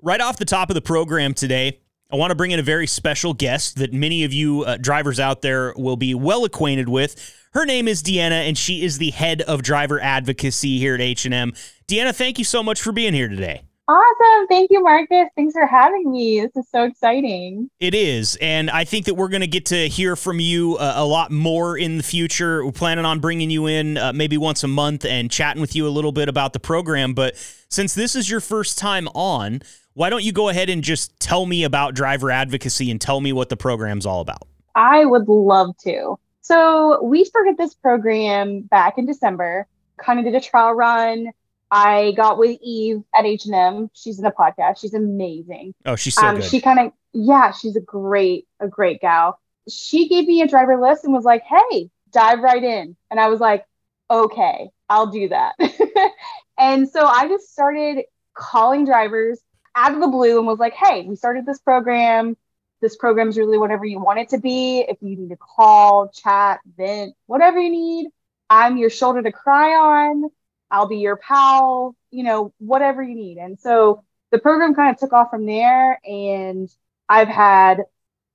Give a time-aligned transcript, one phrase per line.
[0.00, 2.86] Right off the top of the program today, I want to bring in a very
[2.86, 7.34] special guest that many of you uh, drivers out there will be well acquainted with.
[7.52, 11.52] Her name is Deanna, and she is the head of driver advocacy here at H&M.
[11.88, 13.62] Deanna, thank you so much for being here today.
[13.88, 14.46] Awesome.
[14.48, 15.28] Thank you, Marcus.
[15.34, 16.42] Thanks for having me.
[16.42, 17.70] This is so exciting.
[17.80, 18.36] It is.
[18.40, 21.32] And I think that we're going to get to hear from you uh, a lot
[21.32, 22.64] more in the future.
[22.64, 25.88] We're planning on bringing you in uh, maybe once a month and chatting with you
[25.88, 27.14] a little bit about the program.
[27.14, 27.36] But
[27.70, 29.62] since this is your first time on,
[29.98, 33.32] why don't you go ahead and just tell me about driver advocacy and tell me
[33.32, 34.46] what the program's all about?
[34.76, 36.16] I would love to.
[36.40, 39.66] So, we started this program back in December,
[39.96, 41.32] kind of did a trial run
[41.72, 43.90] I got with Eve at H and M.
[43.92, 44.78] She's in the podcast.
[44.80, 45.74] She's amazing.
[45.84, 46.44] Oh, she's so um, good.
[46.44, 49.40] She kind of yeah, she's a great a great gal.
[49.68, 53.28] She gave me a driver list and was like, "Hey, dive right in." And I
[53.28, 53.66] was like,
[54.08, 55.56] "Okay, I'll do that."
[56.58, 59.40] and so I just started calling drivers
[59.78, 62.36] out of the blue and was like, "Hey, we started this program.
[62.80, 64.80] This program's really whatever you want it to be.
[64.80, 68.10] If you need to call, chat, vent, whatever you need,
[68.50, 70.30] I'm your shoulder to cry on."
[70.70, 73.38] I'll be your pal, you know, whatever you need.
[73.38, 75.98] And so the program kind of took off from there.
[76.04, 76.68] And
[77.08, 77.84] I've had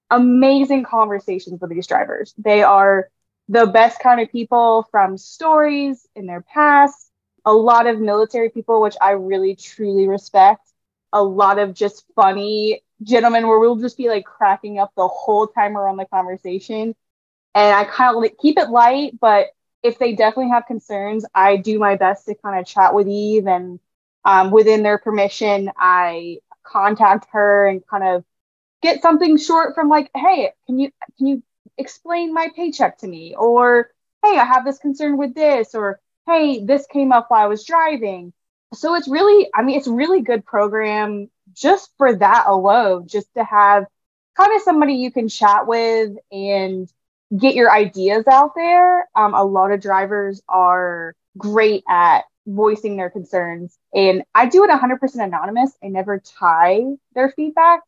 [0.10, 2.34] amazing conversations with these drivers.
[2.38, 3.10] They are
[3.50, 7.12] the best kind of people from stories in their past,
[7.46, 10.68] a lot of military people, which I really truly respect,
[11.14, 15.48] a lot of just funny gentlemen where we'll just be like cracking up the whole
[15.48, 16.96] time we're the conversation.
[17.56, 19.48] And I kind of like keep it light, but
[19.84, 23.48] if they definitely have concerns, I do my best to kind of chat with Eve
[23.48, 23.80] and
[24.26, 28.24] um, within their permission, I contact her and kind of
[28.82, 31.44] get something short from like, hey, can you can you
[31.78, 33.36] explain my paycheck to me?
[33.36, 33.92] Or
[34.24, 37.66] hey, I have this concern with this, or hey, this came up while I was
[37.66, 38.34] driving.
[38.74, 43.44] So it's really, I mean, it's really good program just for that alone, just to
[43.44, 43.86] have
[44.36, 46.92] kind of somebody you can chat with and
[47.38, 49.08] get your ideas out there.
[49.16, 53.78] Um, a lot of drivers are great at voicing their concerns.
[53.94, 55.72] And I do it 100% anonymous.
[55.84, 56.84] I never tie
[57.16, 57.82] their feedback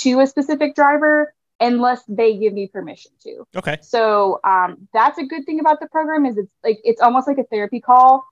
[0.00, 3.46] to a specific driver unless they give me permission to.
[3.56, 3.78] Okay.
[3.80, 7.38] So um, that's a good thing about the program is it's like it's almost like
[7.38, 8.26] a therapy call.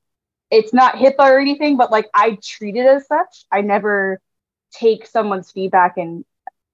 [0.55, 3.45] It's not HIPAA or anything, but like I treat it as such.
[3.51, 4.21] I never
[4.73, 6.25] take someone's feedback and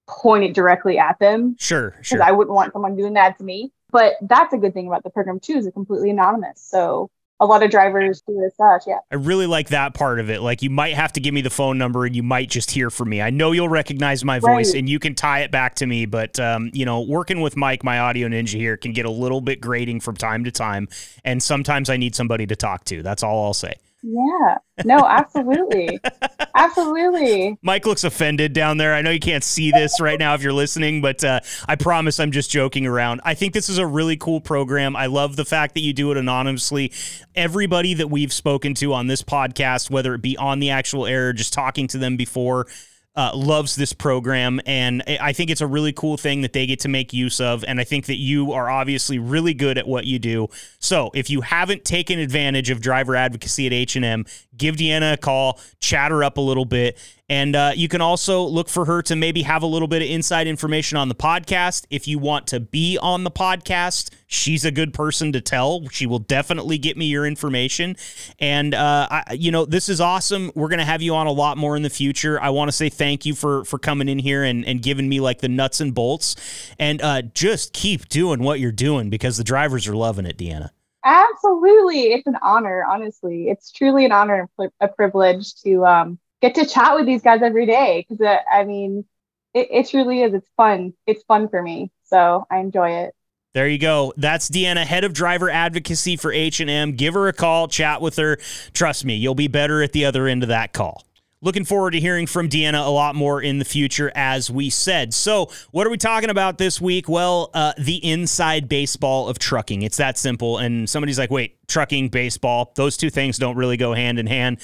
[0.07, 1.55] point it directly at them.
[1.59, 2.17] Sure, sure.
[2.17, 3.71] Because I wouldn't want someone doing that to me.
[3.91, 6.61] But that's a good thing about the program too, is it's completely anonymous.
[6.61, 7.09] So
[7.41, 8.83] a lot of drivers do as such.
[8.87, 8.99] Yeah.
[9.11, 10.41] I really like that part of it.
[10.41, 12.91] Like you might have to give me the phone number and you might just hear
[12.91, 13.19] from me.
[13.19, 14.79] I know you'll recognize my voice right.
[14.79, 17.83] and you can tie it back to me, but um, you know, working with Mike,
[17.83, 20.87] my audio ninja here can get a little bit grating from time to time.
[21.25, 23.01] And sometimes I need somebody to talk to.
[23.01, 23.73] That's all I'll say.
[24.03, 24.57] Yeah.
[24.83, 25.99] No, absolutely.
[26.55, 27.57] absolutely.
[27.61, 28.95] Mike looks offended down there.
[28.95, 32.19] I know you can't see this right now if you're listening, but uh, I promise
[32.19, 33.21] I'm just joking around.
[33.23, 34.95] I think this is a really cool program.
[34.95, 36.91] I love the fact that you do it anonymously.
[37.35, 41.29] Everybody that we've spoken to on this podcast, whether it be on the actual air
[41.29, 42.67] or just talking to them before,
[43.15, 46.79] uh, loves this program, and I think it's a really cool thing that they get
[46.81, 47.65] to make use of.
[47.67, 50.47] And I think that you are obviously really good at what you do.
[50.79, 54.25] So if you haven't taken advantage of driver advocacy at H and M,
[54.55, 56.97] give Deanna a call, chat her up a little bit,
[57.31, 60.09] and uh, you can also look for her to maybe have a little bit of
[60.09, 61.85] inside information on the podcast.
[61.89, 65.87] If you want to be on the podcast, she's a good person to tell.
[65.87, 67.95] She will definitely get me your information.
[68.39, 70.51] And, uh, I, you know, this is awesome.
[70.55, 72.37] We're going to have you on a lot more in the future.
[72.41, 75.21] I want to say thank you for, for coming in here and, and giving me
[75.21, 76.35] like the nuts and bolts.
[76.79, 80.71] And uh, just keep doing what you're doing because the drivers are loving it, Deanna.
[81.03, 82.13] Absolutely.
[82.13, 83.49] It's an honor, honestly.
[83.49, 87.41] It's truly an honor and a privilege to, um, get to chat with these guys
[87.41, 89.05] every day because uh, I mean,
[89.53, 90.33] it, it truly is.
[90.33, 90.93] It's fun.
[91.05, 93.15] It's fun for me, so I enjoy it.
[93.53, 94.13] There you go.
[94.15, 96.93] That's Deanna, head of driver advocacy for H&M.
[96.93, 98.37] Give her a call, chat with her.
[98.73, 101.03] Trust me, you'll be better at the other end of that call.
[101.43, 105.11] Looking forward to hearing from Deanna a lot more in the future, as we said.
[105.11, 107.09] So, what are we talking about this week?
[107.09, 109.81] Well, uh, the inside baseball of trucking.
[109.81, 110.59] It's that simple.
[110.59, 114.59] And somebody's like, wait, trucking, baseball, those two things don't really go hand in hand.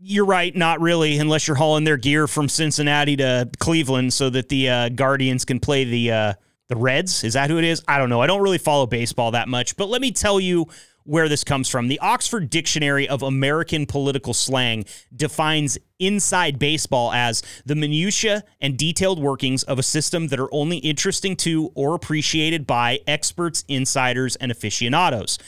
[0.00, 4.48] You're right, not really, unless you're hauling their gear from Cincinnati to Cleveland so that
[4.48, 6.32] the uh, Guardians can play the uh,
[6.66, 7.22] the Reds.
[7.22, 7.84] Is that who it is?
[7.86, 8.20] I don't know.
[8.20, 10.66] I don't really follow baseball that much, but let me tell you
[11.06, 11.88] where this comes from.
[11.88, 19.18] The Oxford Dictionary of American Political Slang defines inside baseball as the minutia and detailed
[19.18, 24.50] workings of a system that are only interesting to or appreciated by experts, insiders, and
[24.50, 25.38] aficionados.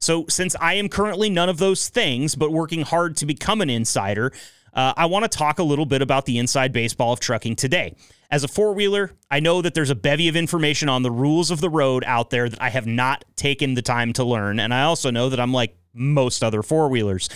[0.00, 3.70] So, since I am currently none of those things, but working hard to become an
[3.70, 4.32] insider,
[4.74, 7.96] uh, I want to talk a little bit about the inside baseball of trucking today.
[8.30, 11.50] As a four wheeler, I know that there's a bevy of information on the rules
[11.50, 14.58] of the road out there that I have not taken the time to learn.
[14.58, 17.28] And I also know that I'm like most other four wheelers.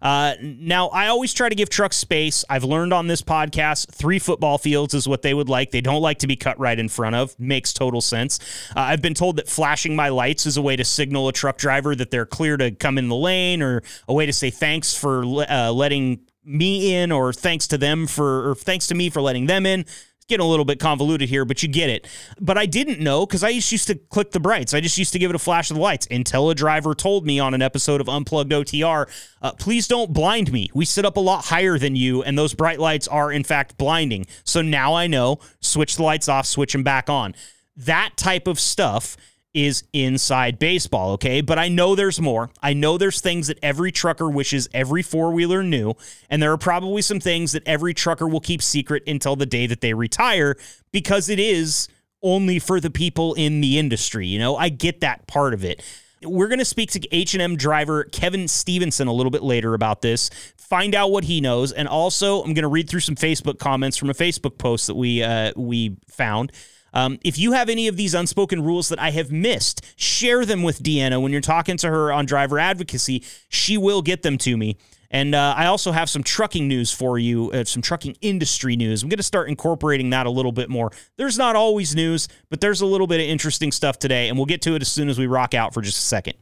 [0.00, 2.44] Uh, now, I always try to give trucks space.
[2.48, 5.70] I've learned on this podcast three football fields is what they would like.
[5.70, 7.38] They don't like to be cut right in front of.
[7.38, 8.38] Makes total sense.
[8.74, 11.58] Uh, I've been told that flashing my lights is a way to signal a truck
[11.58, 14.96] driver that they're clear to come in the lane or a way to say thanks
[14.96, 19.20] for uh, letting me in or thanks to them for or thanks to me for
[19.20, 22.06] letting them in It's getting a little bit convoluted here, but you get it.
[22.40, 24.72] But I didn't know because I just used to click the brights.
[24.72, 27.26] I just used to give it a flash of the lights until a driver told
[27.26, 29.06] me on an episode of Unplugged OTR,
[29.42, 30.70] uh, please don't blind me.
[30.72, 33.76] We sit up a lot higher than you, and those bright lights are, in fact,
[33.76, 34.26] blinding.
[34.44, 37.34] So now I know, switch the lights off, switch them back on.
[37.76, 39.16] That type of stuff
[39.56, 41.40] is inside baseball, okay?
[41.40, 42.50] But I know there's more.
[42.62, 45.94] I know there's things that every trucker wishes every four wheeler knew.
[46.28, 49.66] And there are probably some things that every trucker will keep secret until the day
[49.66, 50.56] that they retire
[50.92, 51.88] because it is
[52.22, 54.26] only for the people in the industry.
[54.26, 55.82] You know, I get that part of it.
[56.22, 60.30] We're going to speak to H&M driver Kevin Stephenson a little bit later about this,
[60.58, 63.96] find out what he knows, and also I'm going to read through some Facebook comments
[63.96, 66.52] from a Facebook post that we uh, we found.
[66.96, 70.62] Um, if you have any of these unspoken rules that I have missed, share them
[70.62, 73.22] with Deanna when you're talking to her on driver advocacy.
[73.50, 74.78] She will get them to me.
[75.10, 79.02] And uh, I also have some trucking news for you, uh, some trucking industry news.
[79.02, 80.90] I'm going to start incorporating that a little bit more.
[81.16, 84.46] There's not always news, but there's a little bit of interesting stuff today, and we'll
[84.46, 86.34] get to it as soon as we rock out for just a second.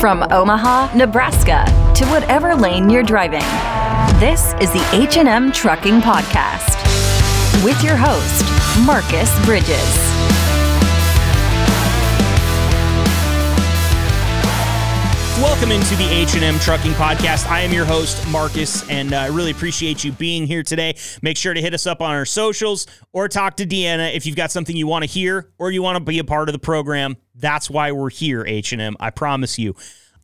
[0.00, 1.64] From Omaha, Nebraska,
[1.96, 3.40] to whatever lane you're driving,
[4.20, 6.80] this is the H&M Trucking Podcast
[7.64, 8.49] with your host,
[8.86, 10.20] Marcus Bridges.
[15.38, 17.46] Welcome into the H&M Trucking Podcast.
[17.46, 20.96] I am your host, Marcus, and I uh, really appreciate you being here today.
[21.22, 24.36] Make sure to hit us up on our socials or talk to Deanna if you've
[24.36, 26.58] got something you want to hear or you want to be a part of the
[26.58, 27.16] program.
[27.34, 28.96] That's why we're here, H&M.
[29.00, 29.74] I promise you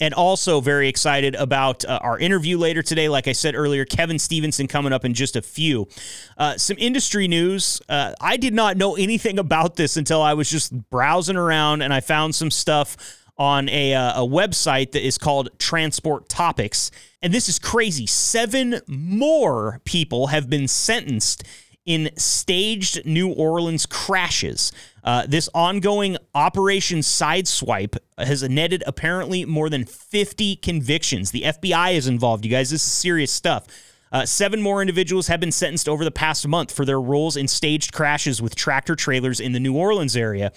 [0.01, 3.09] and also very excited about uh, our interview later today.
[3.09, 5.89] Like I said earlier, Kevin Stephenson coming up in just a few.
[6.37, 7.81] Uh, some industry news.
[7.89, 11.93] Uh, I did not know anything about this until I was just browsing around and
[11.93, 12.97] I found some stuff
[13.39, 16.91] on a, uh, a website that is called Transport Topics.
[17.21, 18.07] And this is crazy.
[18.07, 21.45] Seven more people have been sentenced
[21.85, 24.73] in staged New Orleans crashes.
[25.07, 31.31] Uh, this ongoing Operation Sideswipe has netted apparently more than 50 convictions.
[31.31, 32.71] The FBI is involved, you guys.
[32.71, 33.67] This is serious stuff.
[34.13, 37.47] Uh, seven more individuals have been sentenced over the past month for their roles in
[37.47, 40.53] staged crashes with tractor trailers in the New Orleans area.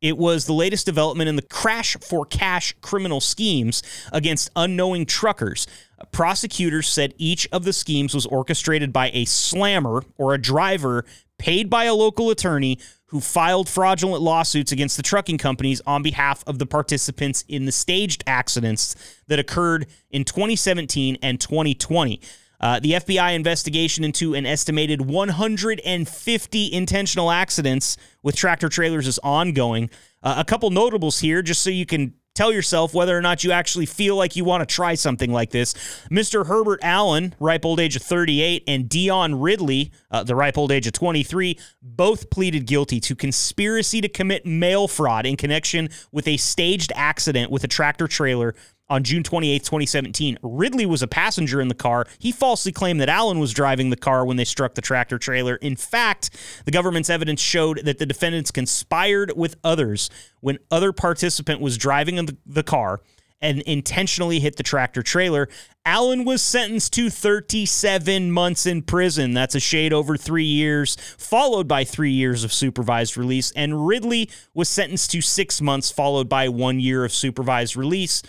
[0.00, 3.82] It was the latest development in the crash for cash criminal schemes
[4.12, 5.66] against unknowing truckers.
[6.12, 11.04] Prosecutors said each of the schemes was orchestrated by a slammer or a driver
[11.38, 12.78] paid by a local attorney
[13.10, 17.72] who filed fraudulent lawsuits against the trucking companies on behalf of the participants in the
[17.72, 18.94] staged accidents
[19.26, 22.20] that occurred in 2017 and 2020.
[22.60, 29.90] Uh, the FBI investigation into an estimated 150 intentional accidents with tractor trailers is ongoing.
[30.22, 33.52] Uh, a couple notables here, just so you can tell yourself whether or not you
[33.52, 35.74] actually feel like you want to try something like this.
[36.10, 36.46] Mr.
[36.46, 40.86] Herbert Allen, ripe old age of 38, and Dion Ridley, uh, the ripe old age
[40.86, 46.36] of 23, both pleaded guilty to conspiracy to commit mail fraud in connection with a
[46.36, 48.54] staged accident with a tractor trailer
[48.90, 50.38] on June 28, 2017.
[50.42, 52.06] Ridley was a passenger in the car.
[52.18, 55.56] He falsely claimed that Allen was driving the car when they struck the tractor trailer.
[55.56, 56.30] In fact,
[56.64, 62.28] the government's evidence showed that the defendants conspired with others when other participant was driving
[62.44, 63.00] the car
[63.40, 65.48] and intentionally hit the tractor trailer.
[65.86, 69.32] Allen was sentenced to 37 months in prison.
[69.32, 73.50] That's a shade over three years, followed by three years of supervised release.
[73.52, 78.22] And Ridley was sentenced to six months, followed by one year of supervised release.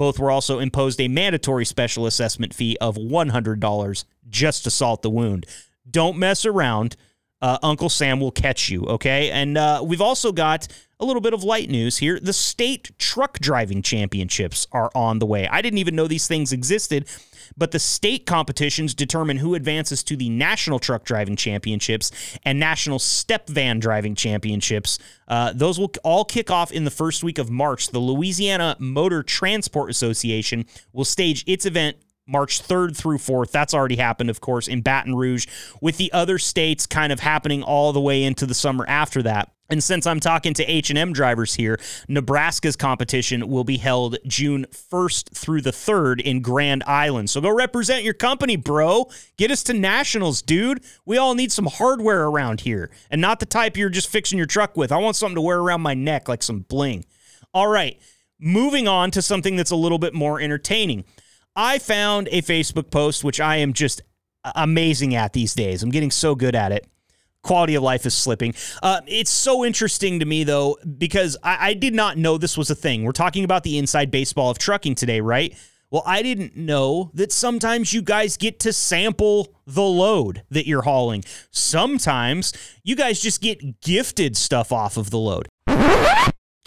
[0.00, 5.10] Both were also imposed a mandatory special assessment fee of $100 just to salt the
[5.10, 5.44] wound.
[5.90, 6.96] Don't mess around.
[7.42, 9.30] Uh, Uncle Sam will catch you, okay?
[9.30, 10.68] And uh, we've also got
[11.00, 12.18] a little bit of light news here.
[12.18, 15.46] The state truck driving championships are on the way.
[15.48, 17.06] I didn't even know these things existed,
[17.56, 22.10] but the state competitions determine who advances to the national truck driving championships
[22.44, 24.98] and national step van driving championships.
[25.28, 27.90] Uh, those will all kick off in the first week of March.
[27.90, 33.50] The Louisiana Motor Transport Association will stage its event March 3rd through 4th.
[33.50, 35.46] That's already happened, of course, in Baton Rouge,
[35.80, 39.52] with the other states kind of happening all the way into the summer after that.
[39.70, 45.32] And since I'm talking to H&M drivers here, Nebraska's competition will be held June 1st
[45.32, 47.30] through the 3rd in Grand Island.
[47.30, 49.08] So go represent your company, bro.
[49.36, 50.82] Get us to nationals, dude.
[51.06, 54.46] We all need some hardware around here and not the type you're just fixing your
[54.46, 54.90] truck with.
[54.90, 57.04] I want something to wear around my neck like some bling.
[57.54, 57.96] All right.
[58.40, 61.04] Moving on to something that's a little bit more entertaining.
[61.54, 64.02] I found a Facebook post which I am just
[64.56, 65.84] amazing at these days.
[65.84, 66.88] I'm getting so good at it
[67.42, 68.54] quality of life is slipping.
[68.82, 72.70] Uh, it's so interesting to me, though, because I, I, did not know this was
[72.70, 73.04] a thing.
[73.04, 75.56] We're talking about the inside baseball of trucking today, right?
[75.90, 80.82] Well, I didn't know that sometimes you guys get to sample the load that you're
[80.82, 81.24] hauling.
[81.50, 82.52] Sometimes
[82.84, 85.48] you guys just get gifted stuff off of the load.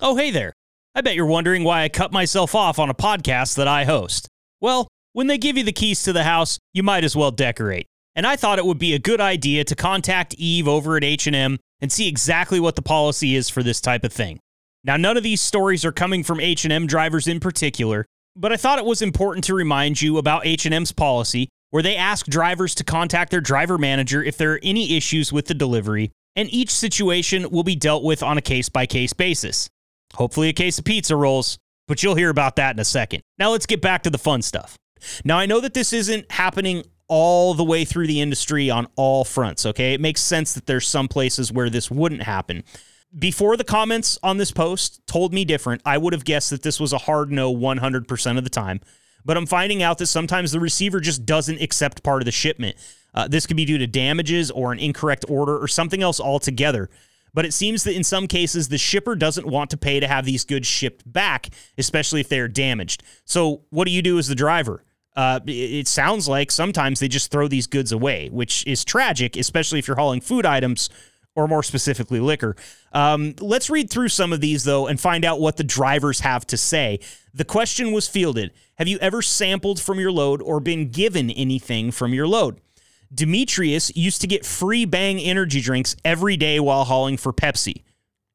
[0.01, 0.51] Oh, hey there.
[0.95, 4.27] I bet you're wondering why I cut myself off on a podcast that I host.
[4.59, 7.87] Well, when they give you the keys to the house, you might as well decorate
[8.15, 11.57] and I thought it would be a good idea to contact Eve over at H&M
[11.81, 14.39] and see exactly what the policy is for this type of thing.
[14.83, 18.05] Now, none of these stories are coming from H&M drivers in particular,
[18.35, 22.27] but I thought it was important to remind you about H&M's policy where they ask
[22.27, 26.53] drivers to contact their driver manager if there are any issues with the delivery, and
[26.53, 29.69] each situation will be dealt with on a case-by-case basis.
[30.13, 33.21] Hopefully a case of pizza rolls, but you'll hear about that in a second.
[33.39, 34.77] Now let's get back to the fun stuff.
[35.25, 39.23] Now, I know that this isn't happening all the way through the industry on all
[39.23, 39.65] fronts.
[39.65, 39.93] Okay.
[39.93, 42.63] It makes sense that there's some places where this wouldn't happen.
[43.17, 46.79] Before the comments on this post told me different, I would have guessed that this
[46.79, 48.81] was a hard no 100% of the time.
[49.25, 52.75] But I'm finding out that sometimes the receiver just doesn't accept part of the shipment.
[53.13, 56.89] Uh, this could be due to damages or an incorrect order or something else altogether.
[57.33, 60.25] But it seems that in some cases, the shipper doesn't want to pay to have
[60.25, 63.03] these goods shipped back, especially if they're damaged.
[63.25, 64.83] So, what do you do as the driver?
[65.15, 69.79] Uh, it sounds like sometimes they just throw these goods away, which is tragic, especially
[69.79, 70.89] if you're hauling food items
[71.35, 72.55] or more specifically liquor.
[72.91, 76.45] Um, let's read through some of these though and find out what the drivers have
[76.47, 76.99] to say.
[77.33, 81.91] The question was fielded Have you ever sampled from your load or been given anything
[81.91, 82.59] from your load?
[83.13, 87.83] Demetrius used to get free Bang energy drinks every day while hauling for Pepsi.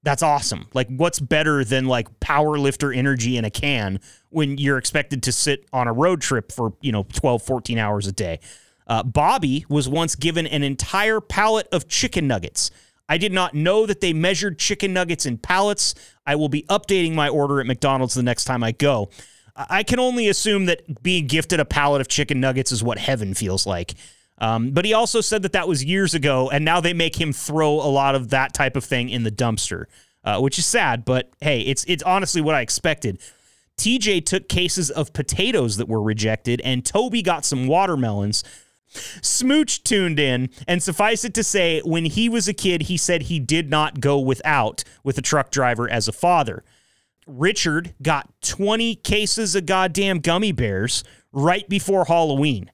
[0.02, 0.69] That's awesome.
[0.75, 4.00] Like, what's better than like power lifter energy in a can
[4.31, 8.07] when you're expected to sit on a road trip for, you know, 12, 14 hours
[8.07, 8.40] a day?
[8.87, 12.71] Uh, Bobby was once given an entire pallet of chicken nuggets.
[13.09, 15.95] I did not know that they measured chicken nuggets in pallets.
[16.26, 19.11] I will be updating my order at McDonald's the next time I go.
[19.57, 23.35] I can only assume that being gifted a pallet of chicken nuggets is what heaven
[23.35, 23.95] feels like.
[24.38, 27.33] Um, but he also said that that was years ago, and now they make him
[27.33, 29.87] throw a lot of that type of thing in the dumpster,
[30.25, 31.04] uh, which is sad.
[31.04, 33.18] But hey, it's it's honestly what I expected.
[33.76, 38.45] TJ took cases of potatoes that were rejected, and Toby got some watermelons.
[39.21, 43.23] Smooch tuned in, and suffice it to say, when he was a kid, he said
[43.23, 46.64] he did not go without with a truck driver as a father.
[47.26, 52.71] Richard got 20 cases of goddamn gummy bears right before Halloween.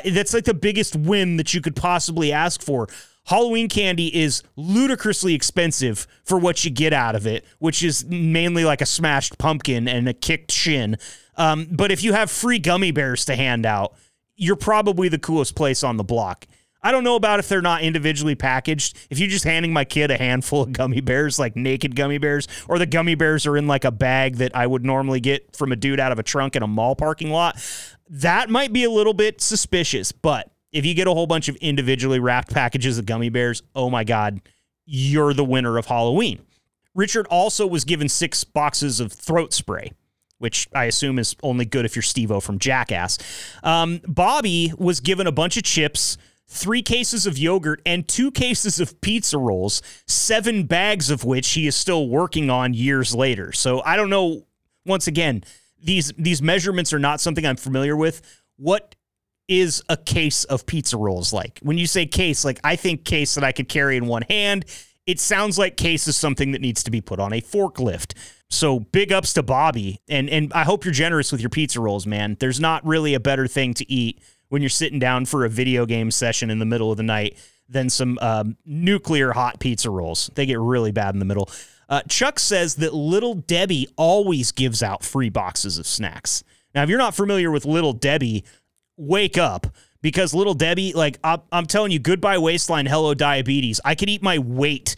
[0.00, 2.88] That's like the biggest win that you could possibly ask for.
[3.24, 8.64] Halloween candy is ludicrously expensive for what you get out of it, which is mainly
[8.64, 10.96] like a smashed pumpkin and a kicked shin.
[11.36, 13.94] Um, but if you have free gummy bears to hand out,
[14.34, 16.46] you're probably the coolest place on the block.
[16.84, 18.98] I don't know about if they're not individually packaged.
[19.08, 22.48] If you're just handing my kid a handful of gummy bears, like naked gummy bears,
[22.68, 25.70] or the gummy bears are in like a bag that I would normally get from
[25.70, 27.56] a dude out of a trunk in a mall parking lot,
[28.08, 31.56] that might be a little bit suspicious, but if you get a whole bunch of
[31.56, 34.40] individually wrapped packages of gummy bears, oh my God,
[34.86, 36.40] you're the winner of Halloween.
[36.94, 39.92] Richard also was given six boxes of throat spray,
[40.38, 43.18] which I assume is only good if you're Steve-O from Jackass.
[43.62, 46.18] Um, Bobby was given a bunch of chips,
[46.48, 51.66] three cases of yogurt, and two cases of pizza rolls, seven bags of which he
[51.66, 53.52] is still working on years later.
[53.52, 54.46] So I don't know,
[54.84, 55.44] once again,
[55.82, 58.22] these these measurements are not something I'm familiar with.
[58.56, 58.94] What
[59.48, 61.58] is a case of pizza rolls like?
[61.62, 64.64] When you say case, like I think case that I could carry in one hand.
[65.04, 68.14] It sounds like case is something that needs to be put on a forklift.
[68.50, 72.06] So big ups to Bobby, and and I hope you're generous with your pizza rolls,
[72.06, 72.36] man.
[72.38, 75.86] There's not really a better thing to eat when you're sitting down for a video
[75.86, 80.30] game session in the middle of the night than some um, nuclear hot pizza rolls.
[80.34, 81.48] They get really bad in the middle.
[81.92, 86.42] Uh, Chuck says that Little Debbie always gives out free boxes of snacks.
[86.74, 88.46] Now, if you're not familiar with Little Debbie,
[88.96, 89.66] wake up
[90.00, 93.78] because Little Debbie, like, I'm, telling you, goodbye waistline, hello diabetes.
[93.84, 94.96] I could eat my weight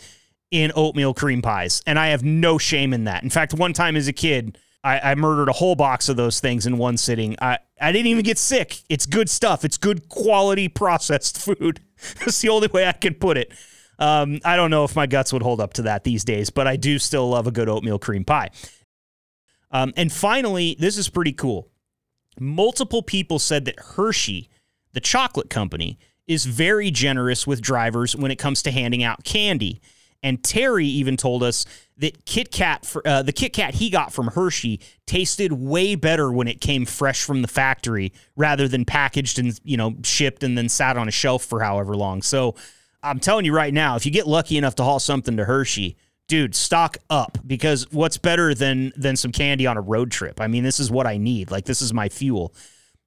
[0.53, 3.25] in oatmeal cream pies, and I have no shame in that.
[3.25, 6.39] In fact, one time as a kid, I, I, murdered a whole box of those
[6.39, 7.35] things in one sitting.
[7.43, 8.83] I, I didn't even get sick.
[8.89, 9.65] It's good stuff.
[9.65, 11.81] It's good quality processed food.
[12.21, 13.53] That's the only way I can put it.
[13.99, 16.67] Um, I don't know if my guts would hold up to that these days, but
[16.67, 18.51] I do still love a good oatmeal cream pie.
[19.71, 21.69] Um, and finally, this is pretty cool.
[22.39, 24.49] Multiple people said that Hershey,
[24.93, 29.81] the chocolate company, is very generous with drivers when it comes to handing out candy.
[30.23, 31.67] And Terry even told us
[31.99, 36.49] that Kit Kat, uh, the Kit Kat he got from Hershey, tasted way better when
[36.49, 40.71] it came fresh from the factory rather than packaged and you know shipped and then
[40.71, 42.23] sat on a shelf for however long.
[42.23, 42.55] So
[43.05, 45.97] I'm telling you right now, if you get lucky enough to haul something to Hershey,
[46.27, 50.41] dude, stock up because what's better than than some candy on a road trip?
[50.41, 51.51] I mean, this is what I need.
[51.51, 52.55] Like this is my fuel.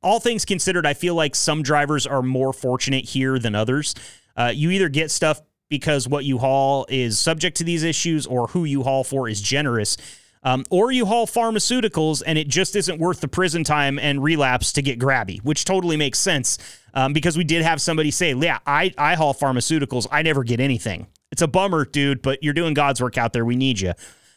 [0.03, 3.95] All things considered, I feel like some drivers are more fortunate here than others.
[4.35, 8.47] Uh, you either get stuff because what you haul is subject to these issues or
[8.47, 9.97] who you haul for is generous.
[10.43, 14.71] Um, or you haul pharmaceuticals and it just isn't worth the prison time and relapse
[14.73, 16.57] to get grabby, which totally makes sense
[16.93, 20.07] um, because we did have somebody say, Yeah, I, I haul pharmaceuticals.
[20.11, 21.07] I never get anything.
[21.31, 23.45] It's a bummer, dude, but you're doing God's work out there.
[23.45, 23.93] We need you.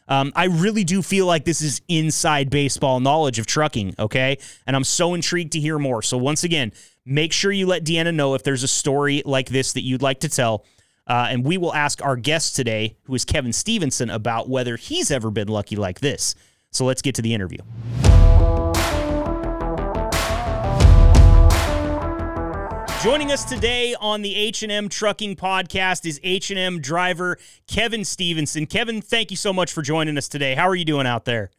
[0.08, 4.38] Um, I really do feel like this is inside baseball knowledge of trucking, okay?
[4.66, 6.02] And I'm so intrigued to hear more.
[6.02, 6.72] So, once again,
[7.06, 10.20] make sure you let Deanna know if there's a story like this that you'd like
[10.20, 10.64] to tell.
[11.10, 15.10] Uh, and we will ask our guest today, who is Kevin Stephenson, about whether he's
[15.10, 16.36] ever been lucky like this.
[16.70, 17.58] So let's get to the interview.
[23.02, 28.66] Joining us today on the H&M Trucking Podcast is H&M driver Kevin Stephenson.
[28.66, 30.54] Kevin, thank you so much for joining us today.
[30.54, 31.50] How are you doing out there?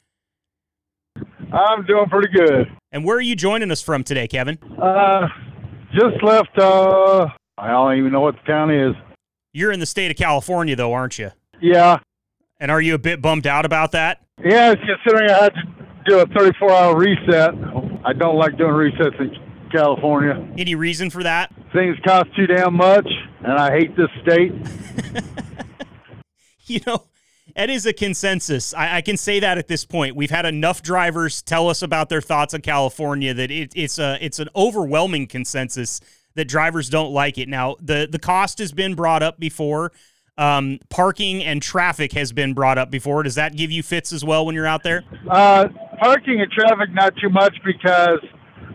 [1.51, 2.71] I'm doing pretty good.
[2.93, 4.59] And where are you joining us from today, Kevin?
[4.81, 5.27] Uh,
[5.93, 6.57] just left.
[6.57, 7.27] Uh,
[7.57, 8.95] I don't even know what the town is.
[9.53, 11.31] You're in the state of California, though, aren't you?
[11.61, 11.99] Yeah,
[12.59, 14.21] And are you a bit bummed out about that?
[14.43, 14.73] yeah.
[14.73, 15.63] Considering I had to
[16.07, 17.53] do a 34-hour reset,
[18.05, 19.35] I don't like doing resets in
[19.71, 20.47] California.
[20.57, 21.53] Any reason for that?
[21.73, 23.07] Things cost too damn much,
[23.43, 24.53] and I hate this state.
[26.65, 27.03] you know,
[27.55, 28.73] that is a consensus.
[28.73, 30.15] I, I, can say that at this point.
[30.15, 34.17] We've had enough drivers tell us about their thoughts on California that it, it's a
[34.23, 35.99] it's an overwhelming consensus
[36.35, 37.49] that drivers don't like it.
[37.49, 39.91] Now, the the cost has been brought up before.
[40.37, 43.21] Um, parking and traffic has been brought up before.
[43.23, 45.03] Does that give you fits as well when you're out there?
[45.29, 45.67] Uh,
[45.99, 48.19] parking and traffic, not too much because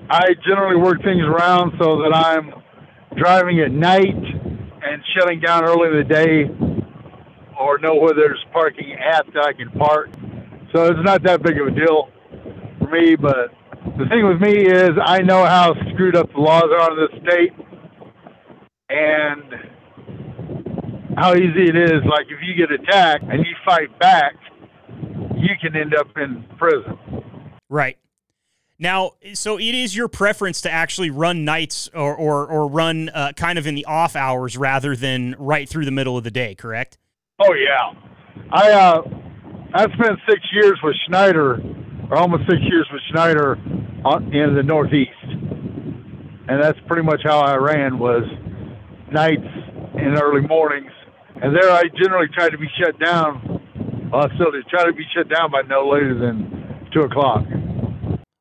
[0.09, 2.53] I generally work things around so that I'm
[3.17, 6.45] driving at night and shutting down early in the day
[7.59, 10.11] or know where there's parking at that I can park.
[10.73, 12.11] So it's not that big of a deal
[12.79, 13.53] for me, but
[13.99, 17.23] the thing with me is I know how screwed up the laws are in this
[17.23, 17.53] state
[18.89, 19.55] and
[21.17, 22.03] how easy it is.
[22.05, 24.35] Like if you get attacked and you fight back,
[25.37, 26.99] you can end up in prison.
[27.69, 27.99] Right.
[28.79, 33.33] Now, so it is your preference to actually run nights or or, or run uh,
[33.35, 36.55] kind of in the off hours rather than right through the middle of the day,
[36.55, 36.99] correct?
[37.39, 37.95] Oh yeah,
[38.51, 39.03] I uh,
[39.73, 41.63] I spent six years with Schneider,
[42.11, 43.59] or almost six years with Schneider
[44.33, 48.25] in the Northeast, and that's pretty much how I ran was
[49.13, 49.47] nights
[49.95, 50.93] and early mornings,
[51.43, 54.09] and there I generally tried to be shut down.
[54.13, 57.45] Well, I still try to be shut down by no later than two o'clock.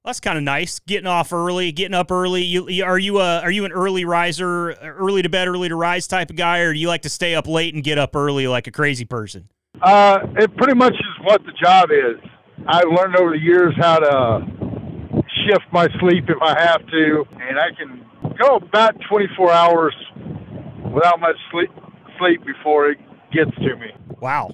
[0.06, 0.80] That's kind of nice.
[0.86, 2.44] Getting off early, getting up early.
[2.44, 5.76] You, you, are you a are you an early riser, early to bed, early to
[5.76, 8.16] rise type of guy, or do you like to stay up late and get up
[8.16, 9.50] early like a crazy person?
[9.82, 12.18] Uh, it pretty much is what the job is.
[12.68, 14.65] I've learned over the years how to
[15.46, 18.06] shift my sleep if I have to, and I can
[18.38, 19.96] go about 24 hours
[20.94, 21.70] without much sleep
[22.18, 22.98] sleep before it
[23.32, 23.88] gets to me.
[24.22, 24.52] Wow.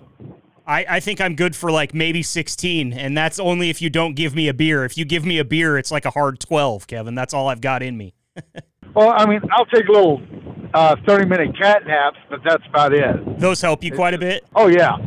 [0.65, 4.15] I, I think I'm good for like maybe 16, and that's only if you don't
[4.15, 4.85] give me a beer.
[4.85, 7.15] If you give me a beer, it's like a hard 12, Kevin.
[7.15, 8.13] That's all I've got in me.
[8.95, 10.21] well, I mean, I'll take a little
[10.73, 13.39] uh, 30 minute cat naps, but that's about it.
[13.39, 14.45] Those help you quite a bit?
[14.55, 14.97] Oh, yeah.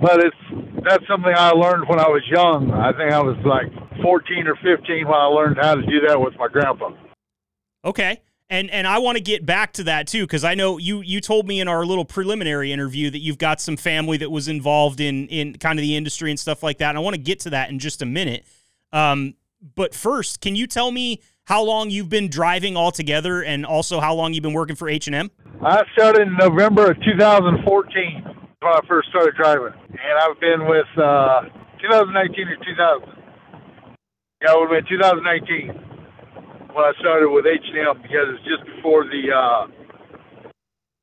[0.00, 0.36] But it's
[0.84, 2.72] that's something I learned when I was young.
[2.72, 3.70] I think I was like
[4.02, 6.90] 14 or 15 when I learned how to do that with my grandpa.
[7.84, 8.22] Okay.
[8.48, 11.20] And and I want to get back to that too because I know you you
[11.20, 15.00] told me in our little preliminary interview that you've got some family that was involved
[15.00, 16.88] in in kind of the industry and stuff like that.
[16.88, 18.44] And I want to get to that in just a minute.
[18.92, 19.34] Um,
[19.76, 24.14] but first, can you tell me how long you've been driving altogether, and also how
[24.14, 25.30] long you've been working for H and M?
[25.62, 30.86] I started in November of 2014 when I first started driving, and I've been with
[30.98, 31.42] uh,
[31.80, 33.08] 2019 or 2000.
[34.42, 35.68] Yeah, it would have been 2019
[36.74, 39.66] when I started with H&M because it's just before the uh,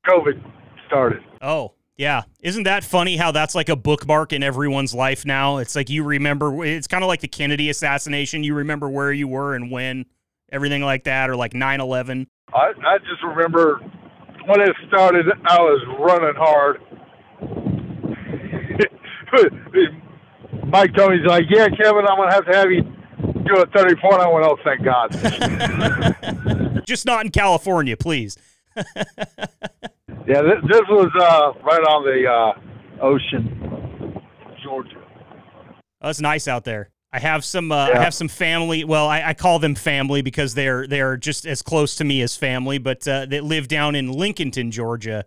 [0.07, 0.39] COVID
[0.85, 1.23] started.
[1.41, 2.23] Oh, yeah.
[2.41, 5.57] Isn't that funny how that's like a bookmark in everyone's life now?
[5.57, 8.43] It's like you remember, it's kind of like the Kennedy assassination.
[8.43, 10.05] You remember where you were and when,
[10.51, 12.27] everything like that, or like 9 11.
[12.53, 13.79] I, I just remember
[14.45, 16.81] when it started, I was running hard.
[20.67, 22.83] Mike he's like, yeah, Kevin, I'm going to have to have you
[23.47, 24.13] do a 34.
[24.13, 25.11] And I went, oh, thank God.
[26.87, 28.37] Just not in California, please.
[28.75, 28.83] yeah,
[30.41, 32.53] this, this was uh, right on the uh,
[33.03, 34.21] ocean,
[34.63, 35.03] Georgia.
[36.01, 36.91] Oh, it's nice out there.
[37.11, 37.71] I have some.
[37.71, 37.99] Uh, yeah.
[37.99, 38.83] I have some family.
[38.83, 42.35] Well, I, I, call them family because they're they're just as close to me as
[42.35, 42.77] family.
[42.77, 45.25] But uh, they live down in Lincolnton, Georgia,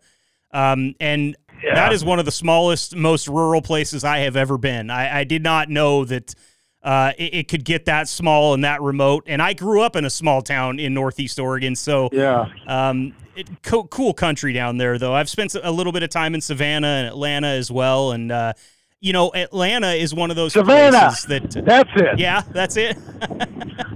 [0.52, 1.74] um, and yeah.
[1.74, 4.90] that is one of the smallest, most rural places I have ever been.
[4.90, 6.34] I, I did not know that
[6.82, 9.24] uh, it, it, could get that small and that remote.
[9.26, 13.62] And I grew up in a small town in Northeast Oregon, so yeah, um, it,
[13.62, 14.98] co- cool country down there.
[14.98, 18.32] Though I've spent a little bit of time in Savannah and Atlanta as well, and
[18.32, 18.54] uh,
[19.00, 21.12] you know, Atlanta is one of those Savannah.
[21.28, 22.18] that that's it.
[22.18, 22.96] Yeah, that's it.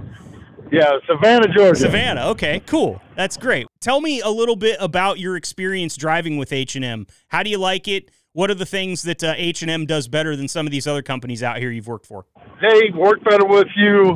[0.71, 1.79] Yeah, Savannah, Georgia.
[1.79, 2.27] Savannah.
[2.29, 3.01] Okay, cool.
[3.15, 3.67] That's great.
[3.81, 7.07] Tell me a little bit about your experience driving with H and M.
[7.27, 8.09] How do you like it?
[8.33, 10.87] What are the things that uh, H and M does better than some of these
[10.87, 12.25] other companies out here you've worked for?
[12.61, 14.15] They work better with you,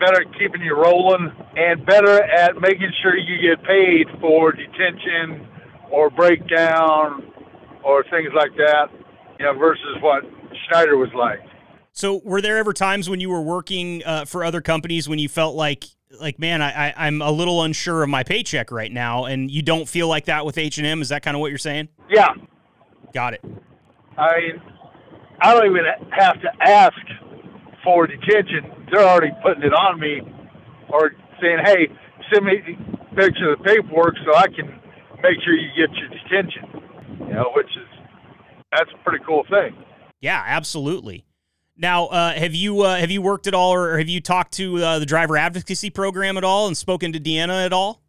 [0.00, 5.46] better at keeping you rolling, and better at making sure you get paid for detention
[5.90, 7.32] or breakdown
[7.84, 8.88] or things like that.
[9.38, 10.24] You know, versus what
[10.66, 11.40] Schneider was like.
[11.96, 15.30] So, were there ever times when you were working uh, for other companies when you
[15.30, 15.84] felt like,
[16.20, 19.62] like, man, I, I, am a little unsure of my paycheck right now, and you
[19.62, 21.00] don't feel like that with H and M?
[21.00, 21.88] Is that kind of what you're saying?
[22.10, 22.34] Yeah.
[23.14, 23.40] Got it.
[24.18, 24.62] I mean,
[25.40, 26.98] I don't even have to ask
[27.82, 30.20] for detention; they're already putting it on me,
[30.90, 31.88] or saying, "Hey,
[32.30, 34.68] send me a picture of the paperwork so I can
[35.22, 36.62] make sure you get your detention."
[37.26, 37.88] You know, which is
[38.70, 39.74] that's a pretty cool thing.
[40.20, 41.24] Yeah, absolutely.
[41.78, 44.78] Now, uh, have you uh, have you worked at all, or have you talked to
[44.78, 48.00] uh, the driver advocacy program at all, and spoken to Deanna at all?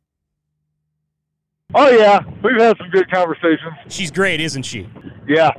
[1.76, 3.74] Oh yeah, we've had some good conversations.
[3.90, 4.88] She's great, isn't she?
[5.28, 5.52] Yeah,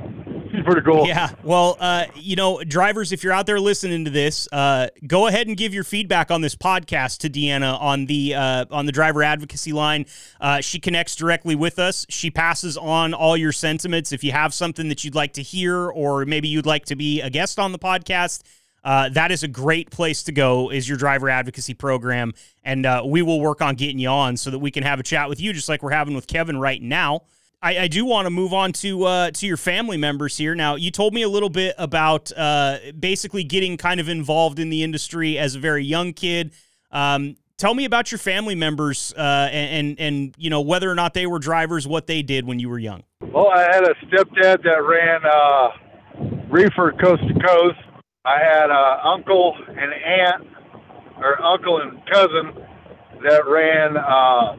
[0.85, 1.07] Cool.
[1.07, 1.29] Yeah.
[1.43, 5.47] Well, uh, you know, drivers, if you're out there listening to this, uh, go ahead
[5.47, 9.21] and give your feedback on this podcast to Deanna on the uh, on the driver
[9.21, 10.05] advocacy line.
[10.39, 12.05] Uh, she connects directly with us.
[12.09, 14.11] She passes on all your sentiments.
[14.11, 17.21] If you have something that you'd like to hear, or maybe you'd like to be
[17.21, 18.43] a guest on the podcast.
[18.81, 22.33] Uh, that is a great place to go is your driver advocacy program
[22.63, 25.03] and uh, we will work on getting you on so that we can have a
[25.03, 27.21] chat with you just like we're having with kevin right now
[27.61, 30.55] I, I do want to move on to uh, to your family members here.
[30.55, 34.69] Now, you told me a little bit about uh, basically getting kind of involved in
[34.69, 36.53] the industry as a very young kid.
[36.91, 40.95] Um, tell me about your family members uh, and, and, and you know whether or
[40.95, 43.03] not they were drivers, what they did when you were young.
[43.21, 47.79] Well, I had a stepdad that ran uh, reefer coast to coast.
[48.23, 50.47] I had an uncle and aunt,
[51.17, 52.65] or uncle and cousin
[53.21, 54.55] that ran uh,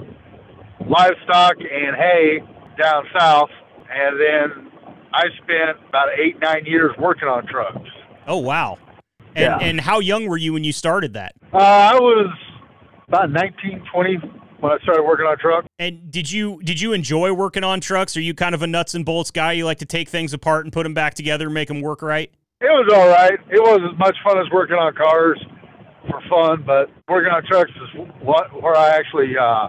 [0.87, 2.41] livestock and hay
[2.79, 3.51] down south,
[3.91, 4.73] and then
[5.13, 7.89] I spent about eight nine years working on trucks.
[8.27, 8.79] Oh wow!
[9.35, 9.59] And, yeah.
[9.59, 11.35] and how young were you when you started that?
[11.53, 12.33] Uh, I was
[13.09, 14.17] about 19, 20
[14.61, 15.67] when I started working on trucks.
[15.79, 18.17] And did you did you enjoy working on trucks?
[18.17, 19.53] Are you kind of a nuts and bolts guy?
[19.53, 22.03] You like to take things apart and put them back together, and make them work
[22.03, 22.31] right?
[22.61, 23.39] It was all right.
[23.51, 25.41] It wasn't as much fun as working on cars
[26.09, 29.69] for fun, but working on trucks is what where I actually uh,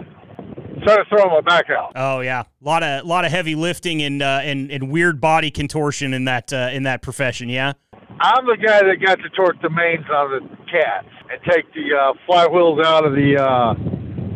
[0.83, 1.93] started throwing my back out.
[1.95, 5.51] Oh yeah, a lot of lot of heavy lifting and uh, and and weird body
[5.51, 7.49] contortion in that uh, in that profession.
[7.49, 7.73] Yeah.
[8.19, 10.39] I'm the guy that got to torque the mains on the
[10.71, 13.73] cats and take the uh, flywheels out of the uh,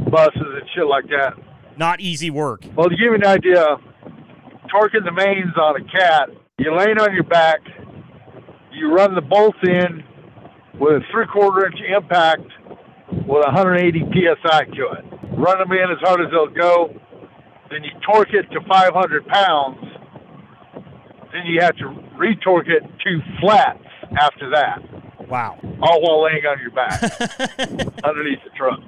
[0.10, 1.34] buses and shit like that.
[1.78, 2.66] Not easy work.
[2.76, 3.78] Well, to give you an idea,
[4.74, 7.60] torquing the mains on a cat, you lay on your back,
[8.72, 10.04] you run the bolts in
[10.80, 12.48] with a three quarter inch impact
[13.12, 16.94] with 180 psi to it run them in as hard as they'll go.
[17.70, 19.78] Then you torque it to 500 pounds.
[21.34, 23.84] Then you have to retorque it to flats
[24.20, 24.80] after that.
[25.28, 25.58] Wow.
[25.82, 27.02] All while laying on your back
[28.04, 28.80] underneath the truck.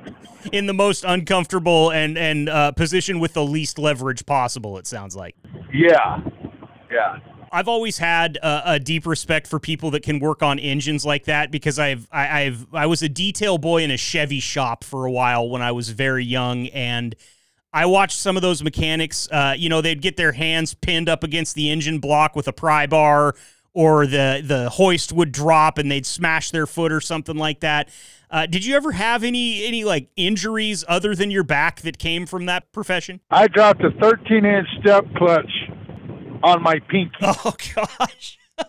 [0.52, 5.16] In the most uncomfortable and, and uh, position with the least leverage possible, it sounds
[5.16, 5.36] like.
[5.74, 6.22] Yeah.
[6.92, 7.18] Yeah.
[7.52, 11.26] I've always had a, a, deep respect for people that can work on engines like
[11.26, 15.06] that because I've I, I've I was a detail boy in a Chevy shop for
[15.06, 17.16] a while when I was very young and
[17.74, 19.28] I watched some of those mechanics.
[19.32, 22.54] Uh, you know, they'd get their hands pinned up against the engine block with a
[22.54, 23.36] pry bar,
[23.74, 27.90] or the the hoist would drop and they'd smash their foot or something like that.
[28.30, 32.26] Uh, did you ever have any any like injuries other than your back that came
[32.26, 33.20] from that profession?
[33.30, 35.52] I dropped a 13 inch step clutch
[36.44, 37.12] on my pinky.
[37.22, 38.38] Oh gosh.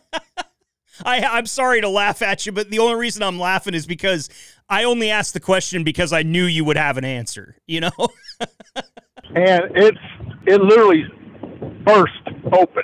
[1.04, 4.28] I, I'm sorry to laugh at you, but the only reason I'm laughing is because
[4.68, 7.90] I only asked the question because I knew you would have an answer, you know?
[8.40, 9.98] and it's
[10.46, 11.04] it literally
[11.84, 12.12] burst
[12.52, 12.82] open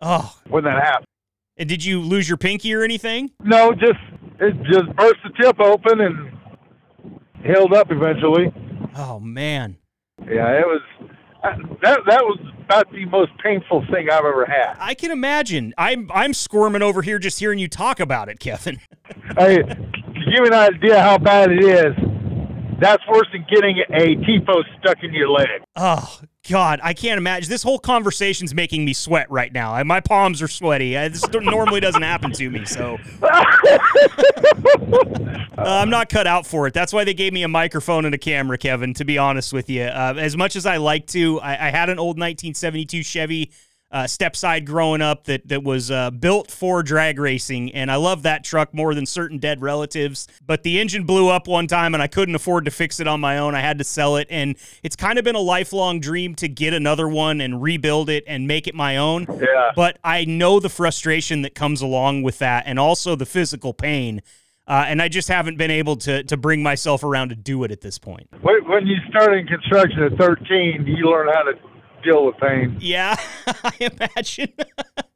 [0.00, 1.06] Oh, when that happened.
[1.56, 3.32] and did you lose your pinky or anything?
[3.42, 3.98] No, just
[4.38, 6.38] it just burst the tip open and
[7.44, 8.52] healed up eventually.
[8.96, 9.78] Oh man.
[10.20, 10.80] Yeah, it was
[11.42, 14.76] uh, that that was about the most painful thing I've ever had.
[14.78, 15.72] I can imagine.
[15.78, 18.80] I'm I'm squirming over here just hearing you talk about it, Kevin.
[19.38, 21.94] Hey, to give you an idea how bad it is,
[22.78, 25.48] that's worse than getting a T-post stuck in your leg.
[25.76, 27.50] Oh God, I can't imagine.
[27.50, 29.82] This whole conversation's making me sweat right now.
[29.84, 30.94] My palms are sweaty.
[30.94, 33.78] This normally doesn't happen to me, so uh,
[35.58, 36.74] I'm not cut out for it.
[36.74, 38.94] That's why they gave me a microphone and a camera, Kevin.
[38.94, 41.90] To be honest with you, uh, as much as I like to, I, I had
[41.90, 43.50] an old 1972 Chevy.
[43.90, 48.22] Uh, stepside growing up that that was uh, built for drag racing, and I love
[48.24, 50.28] that truck more than certain dead relatives.
[50.46, 53.18] But the engine blew up one time, and I couldn't afford to fix it on
[53.18, 53.54] my own.
[53.54, 56.74] I had to sell it, and it's kind of been a lifelong dream to get
[56.74, 59.26] another one and rebuild it and make it my own.
[59.40, 59.70] Yeah.
[59.74, 64.20] But I know the frustration that comes along with that, and also the physical pain.
[64.66, 67.70] Uh, and I just haven't been able to to bring myself around to do it
[67.70, 68.28] at this point.
[68.42, 71.52] When when you start in construction at 13, you learn how to
[72.12, 72.76] with pain.
[72.80, 73.16] Yeah,
[73.46, 74.52] I imagine.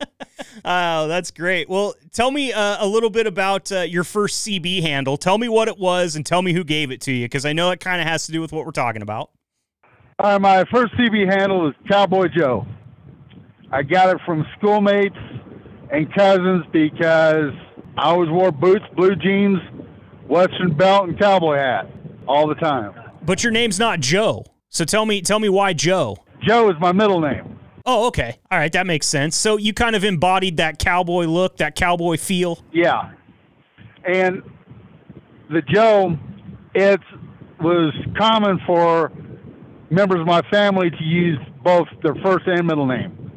[0.65, 1.69] oh, that's great.
[1.69, 5.17] Well, tell me uh, a little bit about uh, your first CB handle.
[5.17, 7.53] Tell me what it was and tell me who gave it to you because I
[7.53, 9.31] know it kind of has to do with what we're talking about.
[10.19, 12.67] Uh, my first CB handle is Cowboy Joe.
[13.71, 15.17] I got it from schoolmates
[15.91, 17.53] and cousins because
[17.97, 19.59] I always wore boots, blue jeans,
[20.29, 21.91] western belt, and cowboy hat
[22.27, 22.95] all the time.
[23.23, 24.45] But your name's not Joe.
[24.69, 26.17] So tell me tell me why Joe.
[26.47, 27.59] Joe is my middle name.
[27.85, 28.39] Oh, okay.
[28.51, 29.37] All right, that makes sense.
[29.37, 32.63] So you kind of embodied that cowboy look, that cowboy feel.
[32.73, 33.13] Yeah.
[34.05, 34.43] And
[35.51, 36.17] the Joe,
[36.75, 37.01] it
[37.61, 39.13] was common for
[39.91, 43.31] members of my family to use both their first and middle name.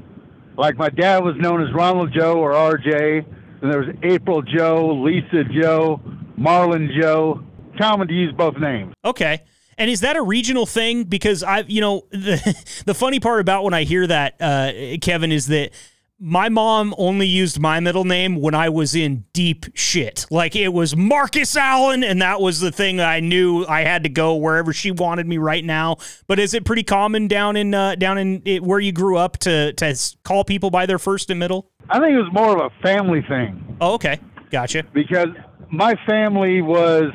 [0.57, 3.25] Like my dad was known as Ronald Joe or RJ,
[3.61, 6.01] and there was April Joe, Lisa Joe,
[6.39, 7.43] Marlon Joe.
[7.77, 8.93] Common to use both names.
[9.03, 9.41] Okay.
[9.77, 11.03] And is that a regional thing?
[11.03, 15.31] Because I, you know, the the funny part about when I hear that, uh, Kevin,
[15.31, 15.71] is that
[16.17, 20.25] my mom only used my middle name when I was in deep shit.
[20.31, 24.09] Like it was Marcus Allen, and that was the thing I knew I had to
[24.09, 25.97] go wherever she wanted me right now.
[26.27, 29.37] But is it pretty common down in uh, down in it, where you grew up
[29.39, 31.69] to to call people by their first and middle?
[31.89, 33.77] I think it was more of a family thing.
[33.81, 34.19] Oh, okay,
[34.51, 34.83] gotcha.
[34.93, 35.27] because
[35.69, 37.11] my family was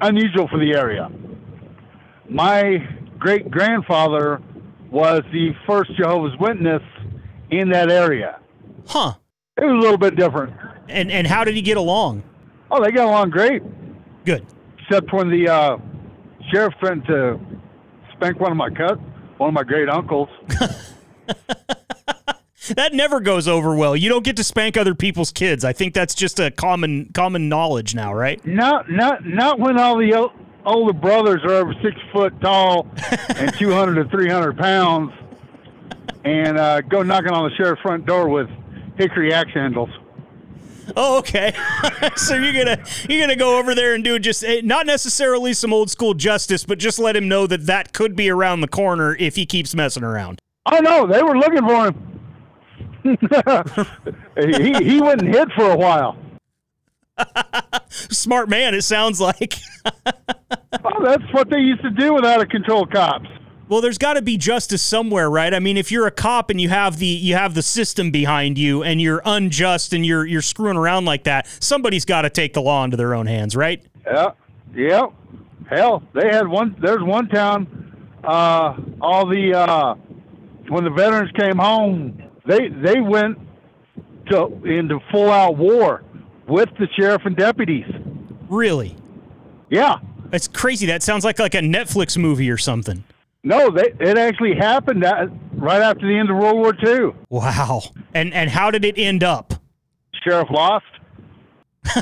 [0.00, 1.10] unusual for the area.
[2.28, 2.86] My
[3.18, 4.40] great grandfather
[4.90, 6.82] was the first Jehovah's Witness
[7.50, 8.38] in that area.
[8.86, 9.14] Huh?
[9.56, 10.54] It was a little bit different.
[10.88, 12.22] And and how did he get along?
[12.70, 13.62] Oh, they got along great,
[14.24, 14.46] Good.
[14.78, 15.76] except when the uh,
[16.52, 17.40] sheriff went to
[18.12, 18.98] spank one of my cut,
[19.38, 20.28] one of my great uncles.
[22.76, 23.96] That never goes over well.
[23.96, 25.64] You don't get to spank other people's kids.
[25.64, 28.44] I think that's just a common common knowledge now, right?
[28.46, 30.32] Not, not, not when all the o-
[30.64, 32.86] older brothers are over six foot tall
[33.36, 35.12] and 200 to 300 pounds,
[36.24, 38.48] and uh, go knocking on the sheriff's front door with
[38.96, 39.90] hickory axe handles.
[40.96, 41.54] Oh, okay.
[42.16, 45.72] so you're gonna you're gonna go over there and do just eh, not necessarily some
[45.72, 49.14] old school justice, but just let him know that that could be around the corner
[49.16, 50.40] if he keeps messing around.
[50.66, 52.17] Oh no, they were looking for him.
[53.04, 56.16] he he went and hid for a while.
[57.88, 59.54] Smart man, it sounds like.
[60.84, 63.28] Oh, that's what they used to do with out of control cops.
[63.68, 65.52] well, there's got to be justice somewhere, right?
[65.52, 68.58] I mean, if you're a cop and you have the you have the system behind
[68.58, 72.52] you and you're unjust and you're you're screwing around like that, somebody's got to take
[72.54, 73.82] the law into their own hands, right?
[74.06, 74.30] Yeah,
[74.74, 75.06] yeah.
[75.70, 76.76] Hell, they had one.
[76.80, 78.10] There's one town.
[78.24, 79.94] Uh, all the uh,
[80.68, 83.38] when the veterans came home, they they went
[84.30, 86.02] to into full out war
[86.48, 87.84] with the sheriff and deputies.
[88.48, 88.96] Really?
[89.70, 89.98] Yeah.
[90.30, 90.86] That's crazy.
[90.86, 93.04] That sounds like like a Netflix movie or something.
[93.44, 97.12] No, they, it actually happened at, right after the end of World War II.
[97.28, 97.82] Wow.
[98.14, 99.54] And and how did it end up?
[100.24, 100.84] Sheriff lost.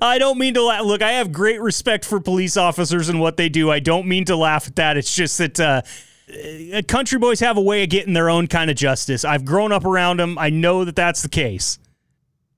[0.00, 0.84] I don't mean to laugh.
[0.84, 3.70] Look, I have great respect for police officers and what they do.
[3.70, 4.96] I don't mean to laugh at that.
[4.96, 5.82] It's just that uh, uh,
[6.28, 9.24] Uh, country boys have a way of getting their own kind of justice.
[9.24, 10.36] I've grown up around them.
[10.38, 11.78] I know that that's the case.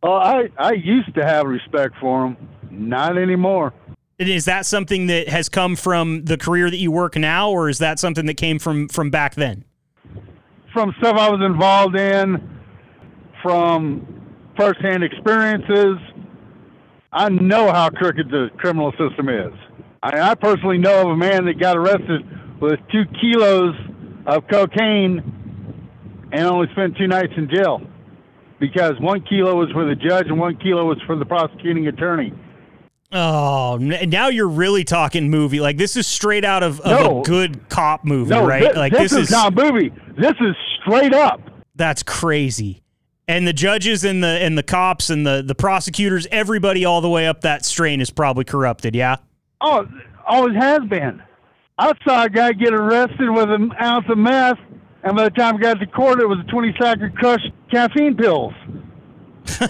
[0.02, 2.48] Oh, I I used to have respect for them.
[2.70, 3.74] Not anymore.
[4.18, 7.68] And is that something that has come from the career that you work now, or
[7.68, 9.64] is that something that came from from back then?
[10.72, 12.60] From stuff I was involved in,
[13.42, 14.24] from
[14.56, 15.96] firsthand experiences,
[17.12, 19.52] I know how crooked the criminal system is.
[20.02, 22.22] I, I personally know of a man that got arrested
[22.60, 23.74] with two kilos
[24.26, 25.22] of cocaine
[26.32, 27.80] and only spent two nights in jail
[28.60, 32.32] because one kilo was for the judge and one kilo was for the prosecuting attorney.
[33.10, 35.60] Oh, now you're really talking movie.
[35.60, 37.20] Like this is straight out of, of No.
[37.20, 38.72] a good cop movie, No, right?
[38.72, 39.90] thi- like this, is, not a movie.
[40.18, 41.40] This is straight up.
[41.74, 42.82] that's crazy.
[43.26, 47.10] And the judges and the and the cops and the the prosecutors, everybody all the
[47.10, 48.94] way up that strain is probably corrupted.
[48.94, 49.16] Yeah.
[49.60, 49.86] Oh,
[50.26, 51.22] always has been.
[51.78, 54.58] I saw a guy get arrested with an ounce of meth,
[55.04, 57.50] and by the time he got to court, it was a 20 sack of crushed
[57.70, 58.52] caffeine pills.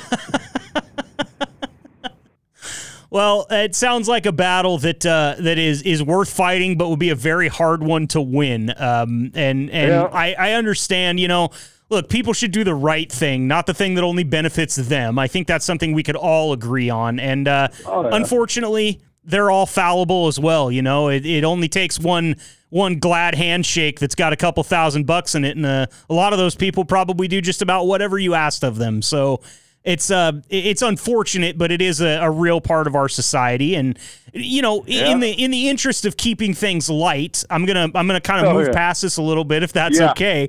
[3.10, 6.98] Well, it sounds like a battle that uh, that is is worth fighting, but would
[6.98, 8.68] be a very hard one to win.
[8.76, 10.10] Um, and and Yeah.
[10.12, 11.48] I, I understand, you know,
[11.88, 15.18] look, people should do the right thing, not the thing that only benefits them.
[15.18, 17.18] I think that's something we could all agree on.
[17.18, 18.10] And uh, Oh, yeah.
[18.14, 20.70] unfortunately, they're all fallible as well.
[20.72, 22.36] You know, it, it only takes one
[22.70, 26.32] one glad handshake that's got a couple thousand bucks in it, and uh, a lot
[26.32, 29.00] of those people probably do just about whatever you asked of them.
[29.02, 29.40] So
[29.84, 33.74] it's uh it's unfortunate, but it is a, a real part of our society.
[33.76, 33.98] And
[34.34, 38.06] you know, i- in the in the interest of keeping things light, I'm gonna I'm
[38.06, 38.72] gonna kind of Oh, move yeah.
[38.74, 40.10] past this a little bit if that's Yeah.
[40.10, 40.48] okay.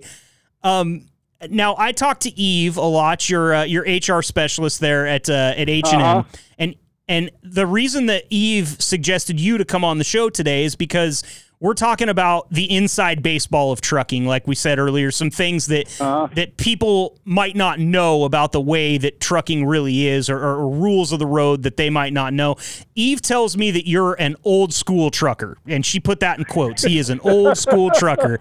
[0.63, 1.05] Um,
[1.49, 5.53] now I talked to Eve a lot, your uh, your HR specialist there at uh,
[5.55, 6.23] at H and M, Uh-huh.
[6.57, 6.75] and
[7.09, 11.23] and the reason that Eve suggested you to come on the show today is because
[11.61, 15.87] we're talking about the inside baseball of trucking, like we said earlier, some things that
[15.99, 16.27] Uh-huh.
[16.35, 20.69] that people might not know about the way that trucking really is, or, or, or
[20.69, 22.55] rules of the road that they might not know.
[22.95, 26.83] Eve tells me that you're an old school trucker, and she put that in quotes.
[26.83, 28.39] He is an old school trucker.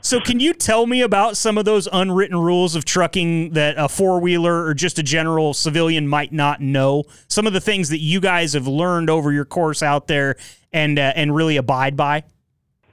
[0.00, 3.88] So, can you tell me about some of those unwritten rules of trucking that a
[3.88, 7.04] four wheeler or just a general civilian might not know?
[7.28, 10.36] Some of the things that you guys have learned over your course out there
[10.72, 12.24] and uh, and really abide by.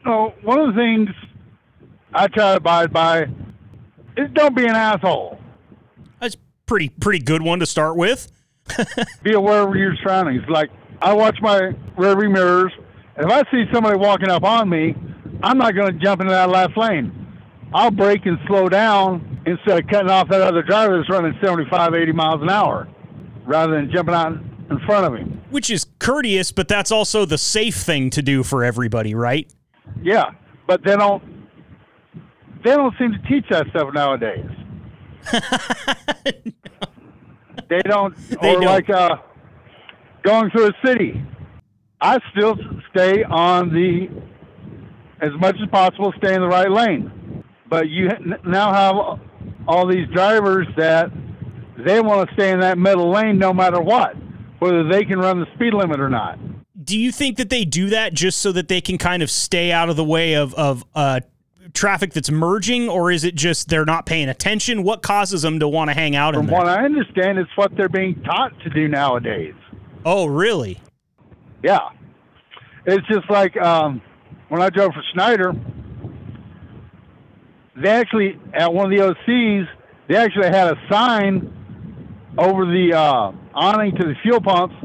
[0.06, 1.10] So one of the things
[2.13, 3.24] I try to abide by
[4.18, 5.39] is don't be an asshole.
[6.20, 8.32] That's pretty pretty good one to start with.
[9.24, 10.44] Be aware of your surroundings.
[10.50, 10.70] Like
[11.02, 12.72] I watch my rearview mirrors,
[13.16, 14.96] and if I see somebody walking up on me,
[15.42, 17.20] I'm not going to jump into that last lane.
[17.74, 21.94] I'll brake and slow down instead of cutting off that other driver that's running 75,
[21.94, 22.88] 80 miles an hour,
[23.46, 24.34] rather than jumping out
[24.70, 25.42] in front of him.
[25.50, 29.52] Which is courteous, but that's also the safe thing to do for everybody, right?
[30.02, 30.32] Yeah,
[30.67, 31.24] but they don't.
[32.63, 34.50] They don't seem to teach that stuff nowadays.
[37.69, 38.15] they don't.
[38.30, 38.65] They or don't.
[38.65, 39.17] like uh,
[40.24, 41.22] going through a city.
[42.00, 42.58] I still
[42.91, 44.10] stay on the
[45.22, 46.13] as much as possible.
[46.17, 47.43] Stay in the right lane.
[47.69, 48.10] But you
[48.46, 49.19] now have
[49.67, 51.10] all these drivers that
[51.78, 54.15] they want to stay in that middle lane no matter what,
[54.60, 56.38] whether they can run the speed limit or not.
[56.84, 59.72] Do you think that they do that just so that they can kind of stay
[59.72, 61.22] out of the way of of uh,
[61.74, 64.84] traffic that's merging, or is it just they're not paying attention?
[64.84, 66.58] What causes them to want to hang out in From there?
[66.58, 69.54] what I understand, it's what they're being taught to do nowadays.
[70.06, 70.80] oh, really?
[71.63, 71.80] Yeah.
[72.86, 74.02] It's just like um,
[74.50, 75.54] when I drove for Schneider,
[77.82, 79.67] they actually, at one of the OCs,
[80.10, 81.50] they actually had a sign
[82.38, 84.76] over the uh, awning to the fuel pumps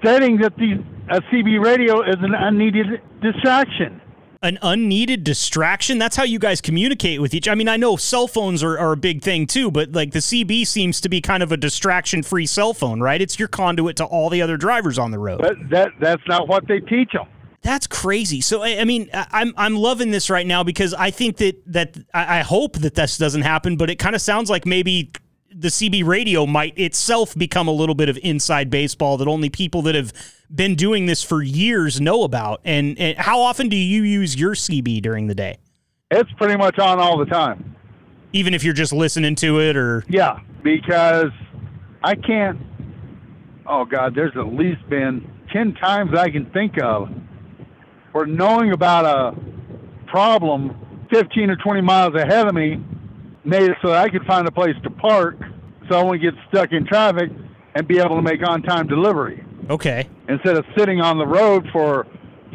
[0.00, 4.00] stating that the a CB radio is an unneeded distraction.
[4.42, 5.98] An unneeded distraction?
[5.98, 7.46] That's how you guys communicate with each.
[7.46, 10.20] I mean, I know cell phones are, are a big thing too, but like the
[10.20, 13.20] CB seems to be kind of a distraction free cell phone, right?
[13.20, 15.40] It's your conduit to all the other drivers on the road.
[15.42, 17.26] But that that's not what they teach them.
[17.62, 18.40] That's crazy.
[18.40, 21.62] So I, I mean, I- I'm I'm loving this right now because I think that
[21.72, 25.12] that I, I hope that this doesn't happen, but it kind of sounds like maybe
[25.52, 29.82] the CB radio might itself become a little bit of inside baseball that only people
[29.82, 30.12] that have
[30.54, 32.60] been doing this for years know about.
[32.64, 35.58] And, and how often do you use your CB during the day,
[36.10, 37.76] It's pretty much on all the time.
[38.32, 40.04] even if you're just listening to it or?
[40.08, 41.30] Yeah, because
[42.02, 42.58] I can't.
[43.66, 47.08] Oh God, there's at least been ten times I can think of
[48.12, 50.76] where knowing about a problem
[51.12, 52.82] 15 or 20 miles ahead of me
[53.44, 55.36] made it so that I could find a place to park,
[55.88, 57.30] so I wouldn't get stuck in traffic
[57.74, 60.08] and be able to make on-time delivery Okay.
[60.28, 62.06] instead of sitting on the road for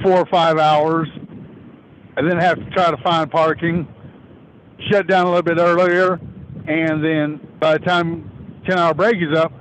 [0.03, 1.07] four or five hours
[2.17, 3.88] and then have to try to find parking,
[4.91, 6.13] shut down a little bit earlier,
[6.67, 9.51] and then by the time 10 hour break is up,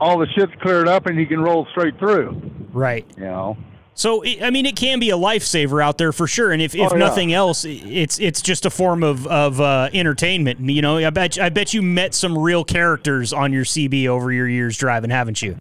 [0.00, 2.40] all the shit's cleared up and you can roll straight through,
[2.72, 3.04] Right.
[3.16, 3.56] you know?
[3.98, 6.92] So I mean, it can be a lifesaver out there for sure, and if, if
[6.92, 6.98] Oh, yeah.
[7.00, 10.60] nothing else, it's it's just a form of of uh, entertainment.
[10.60, 14.30] You know, I bet I bet you met some real characters on your CB over
[14.30, 15.58] your years driving, haven't you?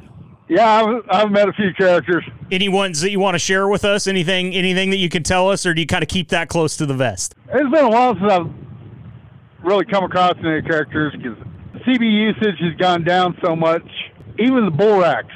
[0.50, 2.24] Yeah, I've, I've met a few characters.
[2.52, 4.06] Any ones that you want to share with us?
[4.06, 6.78] Anything anything that you can tell us, or do you kind of keep that close
[6.78, 7.34] to the vest?
[7.52, 8.52] It's been a while since I've
[9.64, 11.38] really come across any characters because
[11.88, 13.82] CB usage has gone down so much.
[14.38, 15.34] Even the bull racks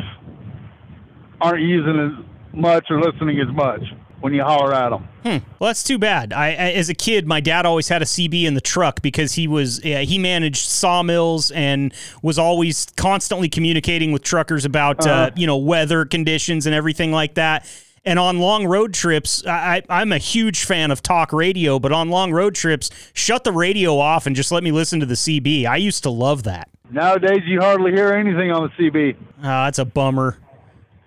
[1.42, 3.82] aren't using as much or listening as much
[4.22, 5.08] when you holler at them.
[5.24, 5.46] Hmm.
[5.60, 6.32] Well, that's too bad.
[6.34, 9.48] I, as a kid, my dad always had a CB in the truck because he
[9.48, 15.32] was uh, he managed sawmills and was always constantly communicating with truckers about uh, Uh-huh.
[15.36, 17.66] you know weather conditions and everything like that.
[18.04, 21.92] And on long road trips, I, I- I'm a huge fan of talk radio, but
[21.92, 25.14] on long road trips, shut the radio off and just let me listen to the
[25.14, 25.68] CB.
[25.68, 26.68] I used to love that.
[26.90, 30.38] Nowadays, you hardly hear anything on the CB, Oh, that's a bummer.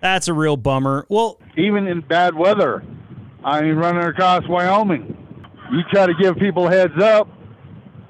[0.05, 1.07] That's a real bummer.
[1.09, 2.83] Well, even in bad weather.
[3.43, 5.17] I mean, running across Wyoming,
[5.71, 7.27] you try to give people heads up,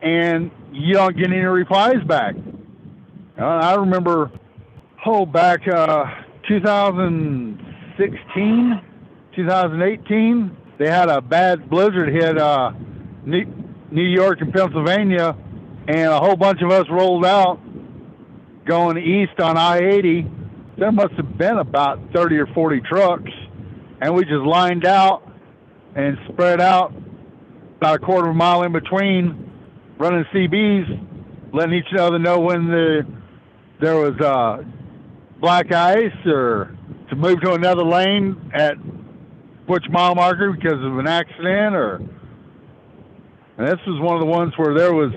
[0.01, 2.35] and you don't get any replies back.
[3.39, 4.29] Uh, I remember,
[5.05, 6.03] oh, back uh,
[6.49, 8.81] 2016,
[9.33, 12.73] 2018, they had a bad blizzard hit uh,
[13.23, 13.45] New
[13.89, 15.33] New York and Pennsylvania,
[15.87, 17.61] and a whole bunch of us rolled out
[18.65, 20.44] going east on I-80.
[20.77, 23.31] There must have been about 30 or 40 trucks,
[24.01, 25.23] and we just lined out
[25.95, 26.93] and spread out
[27.77, 29.51] about a quarter of a mile in between,
[29.97, 33.07] running CBs, letting each other know when the
[33.79, 34.63] there was uh,
[35.39, 36.77] black ice or
[37.09, 38.75] to move to another lane at
[39.67, 42.01] which mile marker because of an accident or.
[43.57, 45.13] And this was one of the ones where there was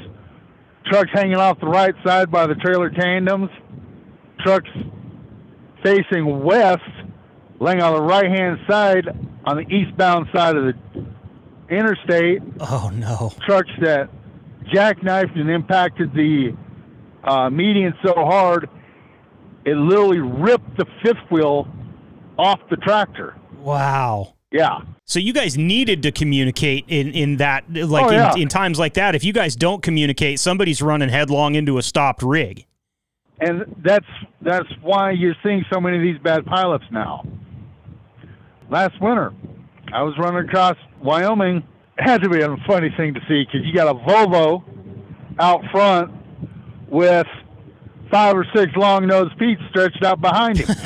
[0.86, 3.50] trucks hanging off the right side by the trailer tandems,
[4.44, 4.70] trucks
[5.82, 6.82] facing west,
[7.60, 9.06] laying on the right hand side
[9.44, 10.74] on the eastbound side of the
[11.70, 13.32] interstate, oh no.
[13.46, 14.08] trucks that
[14.72, 16.54] jackknifed and impacted the
[17.24, 18.68] uh, median so hard
[19.64, 21.68] it literally ripped the fifth wheel
[22.38, 23.36] off the tractor.
[23.58, 24.34] Wow.
[24.50, 24.78] Yeah.
[25.04, 28.32] So you guys needed to communicate in in that like Oh, yeah.
[28.34, 29.14] in, in times like that.
[29.14, 32.66] If you guys don't communicate, somebody's running headlong into a stopped rig.
[33.40, 34.06] And that's
[34.42, 37.24] that's why you're seeing so many of these bad pilots now.
[38.70, 39.32] Last winter,
[39.92, 41.62] I was running across Wyoming.
[41.98, 44.62] It had to be a funny thing to see because you got a Volvo
[45.38, 46.12] out front
[46.88, 47.26] with
[48.10, 50.66] five or six long nosed Pete's stretched out behind him.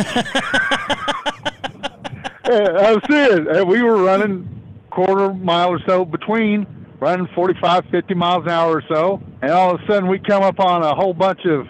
[2.44, 3.02] I was
[3.48, 4.48] and we were running
[4.90, 6.66] quarter mile or so between,
[7.00, 10.42] running 45, 50 miles an hour or so, and all of a sudden we come
[10.42, 11.68] up on a whole bunch of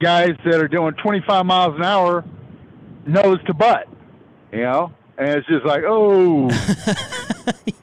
[0.00, 2.24] guys that are doing 25 miles an hour,
[3.06, 3.88] nose to butt,
[4.52, 6.48] you know, and it's just like, oh,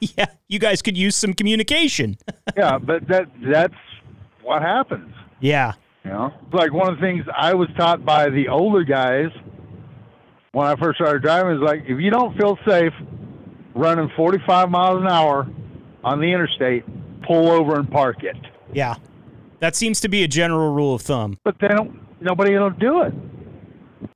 [0.00, 2.16] yeah, you guys could use some communication.
[2.56, 3.74] yeah, but that that's
[4.42, 5.12] what happens.
[5.40, 5.72] yeah.
[6.04, 9.30] You know, it's like one of the things I was taught by the older guys
[10.52, 12.92] when I first started driving is like, if you don't feel safe
[13.74, 15.50] running 45 miles an hour
[16.04, 16.84] on the interstate,
[17.26, 18.36] pull over and park it.
[18.72, 18.94] Yeah.
[19.58, 21.38] That seems to be a general rule of thumb.
[21.42, 21.98] But they don't.
[22.20, 23.14] Nobody will do it.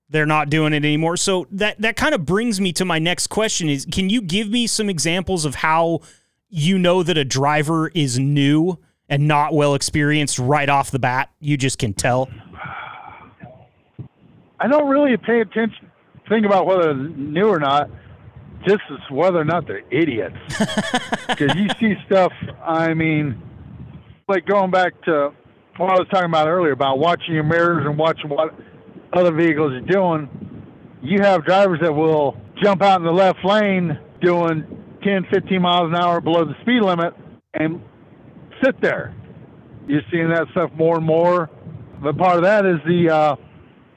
[0.08, 1.16] They're not doing it anymore.
[1.16, 4.48] So that that kind of brings me to my next question is can you give
[4.48, 6.00] me some examples of how
[6.48, 8.78] you know that a driver is new
[9.08, 11.30] and not well experienced right off the bat?
[11.38, 12.28] You just can tell.
[14.58, 15.90] I don't really pay attention,
[16.28, 17.88] think about whether they're new or not.
[18.66, 20.36] Just as whether or not they're idiots.
[21.28, 22.32] Because you see stuff.
[22.62, 23.40] I mean,
[24.28, 25.32] like going back to
[25.76, 28.54] what I was talking about earlier about watching your mirrors and watching what
[29.12, 30.28] other vehicles are doing.
[31.02, 34.64] You have drivers that will jump out in the left lane doing
[35.02, 37.14] 10, 15 miles an hour below the speed limit
[37.54, 37.82] and
[38.62, 39.14] sit there.
[39.86, 41.50] You're seeing that stuff more and more.
[42.02, 43.36] But part of that is the uh,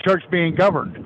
[0.04, 1.06] trucks being governed.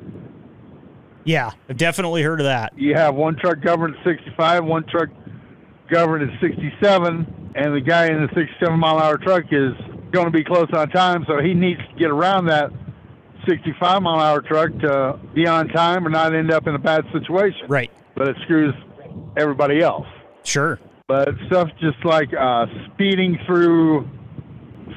[1.26, 2.74] Yeah, I've definitely heard of that.
[2.78, 5.09] You have one truck governed at 65, one truck
[5.91, 9.74] governed at 67, and the guy in the 67 mile an hour truck is
[10.12, 12.72] going to be close on time, so he needs to get around that
[13.47, 16.80] 65 mile an hour truck to be on time or not end up in a
[16.80, 17.68] bad situation.
[17.68, 17.91] Right.
[18.16, 18.74] But it screws
[19.38, 20.08] everybody else.
[20.43, 20.80] Sure.
[21.08, 24.10] But stuff just like uh, speeding through,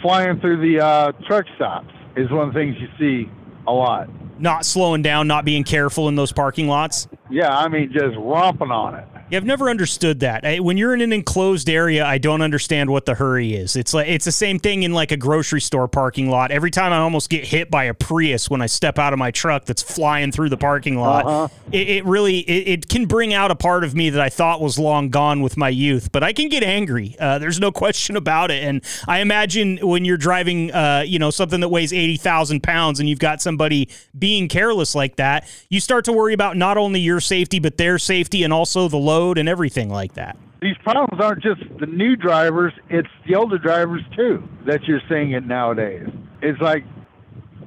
[0.02, 3.30] flying through the uh, truck stops is one of the things you see
[3.66, 4.08] a lot.
[4.40, 7.06] Not slowing down, not being careful in those parking lots.
[7.30, 9.06] Yeah, I mean, just romping on it.
[9.30, 10.44] Yeah, I've never understood that.
[10.44, 13.76] I, when you're in an enclosed area, I don't understand what the hurry is.
[13.76, 16.50] It's like it's the same thing in like a grocery store parking lot.
[16.50, 19.30] Every time I almost get hit by a Prius when I step out of my
[19.30, 21.48] truck that's flying through the parking lot, Uh-huh.
[21.70, 24.60] it, it really it, it can bring out a part of me that I thought
[24.60, 26.10] was long gone with my youth.
[26.10, 27.14] But I can get angry.
[27.20, 28.64] Uh, there's no question about it.
[28.64, 32.98] And I imagine when you're driving, uh, you know, something that weighs eighty thousand pounds,
[32.98, 36.98] and you've got somebody being careless like that, you start to worry about not only
[36.98, 40.36] your safety but their safety and also the load and everything like that.
[40.60, 45.32] These problems aren't just the new drivers; it's the older drivers too that you're seeing
[45.32, 46.08] it nowadays.
[46.42, 46.84] It's like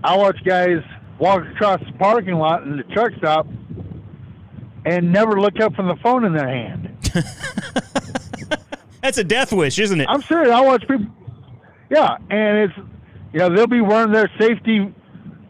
[0.04, 0.84] I watch guys
[1.20, 3.48] walk across the parking lot in the truck stop
[4.86, 6.90] and never look up from the phone in their hand.
[9.02, 10.08] That's a death wish, isn't it?
[10.10, 10.52] I'm serious.
[10.52, 11.08] I watch people.
[11.90, 12.74] Yeah, and it's
[13.34, 14.94] you know they'll be wearing their safety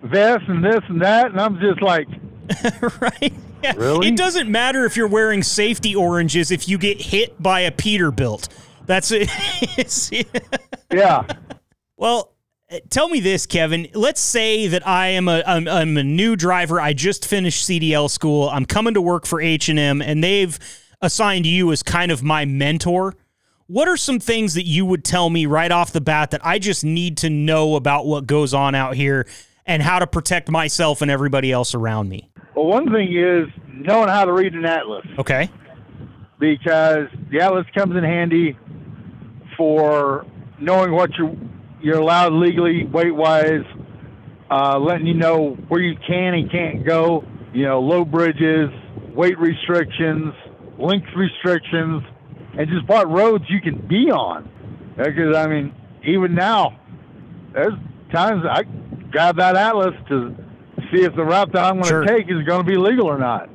[0.03, 2.07] vests and this and that, and I'm just like,
[3.01, 3.33] right?
[3.63, 3.73] Yeah.
[3.77, 4.09] Really?
[4.09, 8.49] It doesn't matter if you're wearing safety oranges if you get hit by a Peterbilt.
[8.85, 9.29] That's it.
[10.91, 11.25] Yeah,
[11.97, 12.35] well,
[12.71, 13.87] uh, tell me this, Kevin.
[13.93, 16.79] Let's say that I am a I'm, I'm a new driver.
[16.79, 18.49] I just finished CDL school.
[18.49, 20.59] I'm coming to work for H and M, and they've
[21.01, 23.15] assigned you as kind of my mentor.
[23.67, 26.59] What are some things that you would tell me right off the bat that I
[26.59, 29.25] just need to know about what goes on out here
[29.65, 32.29] and how to protect myself and everybody else around me?
[32.55, 35.05] well, one thing is knowing how to read an atlas.
[35.17, 35.49] Okay.
[36.39, 38.57] because the atlas comes in handy
[39.57, 40.25] for
[40.59, 41.35] knowing what you're
[41.81, 43.65] you're allowed legally weight wise,
[44.49, 47.23] uh, letting you know where you can and can't go.
[47.53, 48.69] You know, low bridges,
[49.13, 50.33] weight restrictions,
[50.79, 52.03] length restrictions,
[52.57, 54.49] and just what roads you can be on.
[54.97, 55.73] Because I mean,
[56.05, 56.79] even now,
[57.53, 57.73] there's
[58.13, 58.63] times I
[59.13, 60.35] grab that atlas to
[60.91, 62.03] see if the route that I'm going to Sure.
[62.03, 63.47] take is going to be legal or not.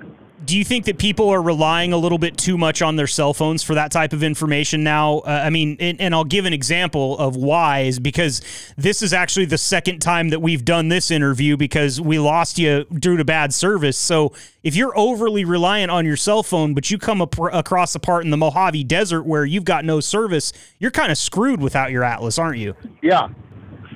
[0.46, 3.34] Do you think that people are relying a little bit too much on their cell
[3.34, 5.18] phones for that type of information now?
[5.18, 8.40] Uh, I mean, and, and I'll give an example of why is because
[8.78, 12.84] this is actually the second time that we've done this interview because we lost you
[12.84, 13.98] due to bad service.
[13.98, 14.32] So
[14.62, 18.24] if you're overly reliant on your cell phone, but you come up, across a part
[18.24, 22.04] in the Mojave Desert where you've got no service, you're kind of screwed without your
[22.04, 22.74] Atlas, aren't you?
[23.02, 23.28] Yeah,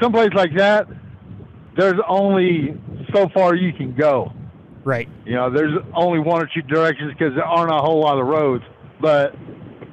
[0.02, 0.86] someplace like that,
[1.76, 2.78] there's only
[3.14, 4.32] so far you can go.
[4.84, 5.08] Right.
[5.24, 8.26] You know, there's only one or two directions because there aren't a whole lot of
[8.26, 8.64] roads.
[9.00, 9.34] But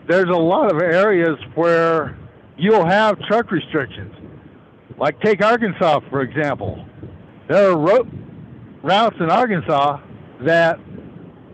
[0.08, 2.18] there's a lot of areas where
[2.58, 4.14] you'll have truck restrictions.
[4.98, 6.86] Like take Arkansas for example.
[7.48, 8.08] There are ro-
[8.84, 10.00] routes in Arkansas
[10.42, 10.80] that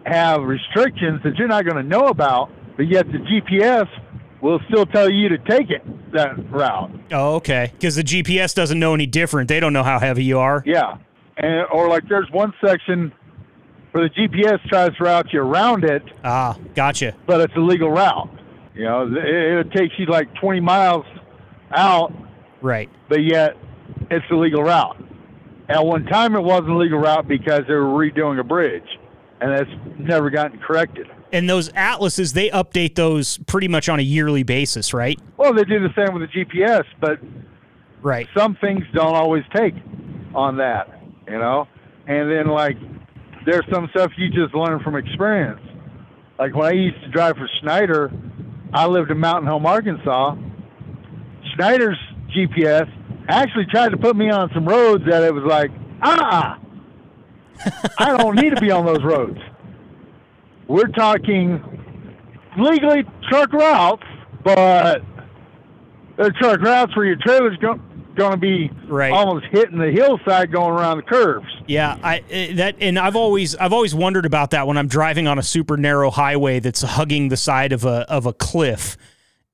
[0.05, 3.87] have restrictions that you're not going to know about, but yet the GPS
[4.45, 5.83] will still tell you to take it
[6.13, 6.91] that route.
[7.11, 7.71] Oh, okay.
[7.73, 9.47] Because the GPS doesn't know any different.
[9.49, 10.61] They don't know how heavy you are.
[10.65, 10.97] Yeah,
[11.37, 13.11] and or like there's one section
[13.91, 17.15] where the GPS tries to route you around it, Ah, gotcha.
[17.25, 18.29] but it's a legal route.
[18.75, 21.05] You know, it, it takes you like 20 miles
[21.71, 22.11] out,
[22.61, 22.89] Right.
[23.09, 23.55] but yet
[24.11, 24.97] it's a legal route.
[25.69, 28.83] At one time, it wasn't a legal route because they were redoing a bridge,
[29.41, 31.07] and that's never gotten corrected.
[31.35, 35.19] And those atlases, they update those pretty much on a yearly basis, right?
[35.35, 37.19] Well, they do the same with the GPS, but
[38.01, 38.29] Right.
[38.37, 39.73] some things don't always take
[40.33, 40.87] on that,
[41.27, 41.67] you know.
[42.07, 42.77] And then like
[43.45, 45.59] there's some stuff you just learn from experience.
[46.39, 48.13] Like when I used to drive for Schneider,
[48.73, 50.35] I lived in Mountain Home, Arkansas.
[51.53, 51.99] Schneider's
[52.33, 52.89] GPS
[53.27, 55.71] actually tried to put me on some roads that it was like,
[56.01, 56.59] ah,
[57.97, 59.39] I don't need to be on those roads.
[60.67, 61.61] We're talking
[62.57, 64.03] legally truck routes,
[64.43, 65.01] but
[66.17, 67.79] they're truck routes where your trailer's go-
[68.15, 69.11] going to be Right.
[69.11, 71.47] almost hitting the hillside going around the curves.
[71.67, 75.27] Yeah, I eh, that and I've always I've always wondered about that when I'm driving
[75.27, 78.97] on a super narrow highway that's hugging the side of a of a cliff.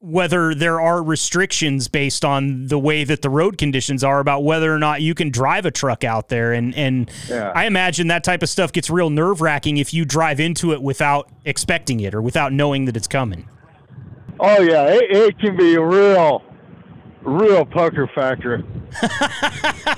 [0.04, 4.74] Whether there are restrictions based on the way that the road conditions are about whether
[4.74, 7.52] or not you can drive a truck out there, and and Yeah.
[7.54, 10.82] I imagine that type of stuff gets real nerve wracking if you drive into it
[10.82, 13.48] without expecting it or without knowing that it's coming.
[14.40, 16.42] Oh yeah, it, it can be a real,
[17.22, 18.64] real pucker factor.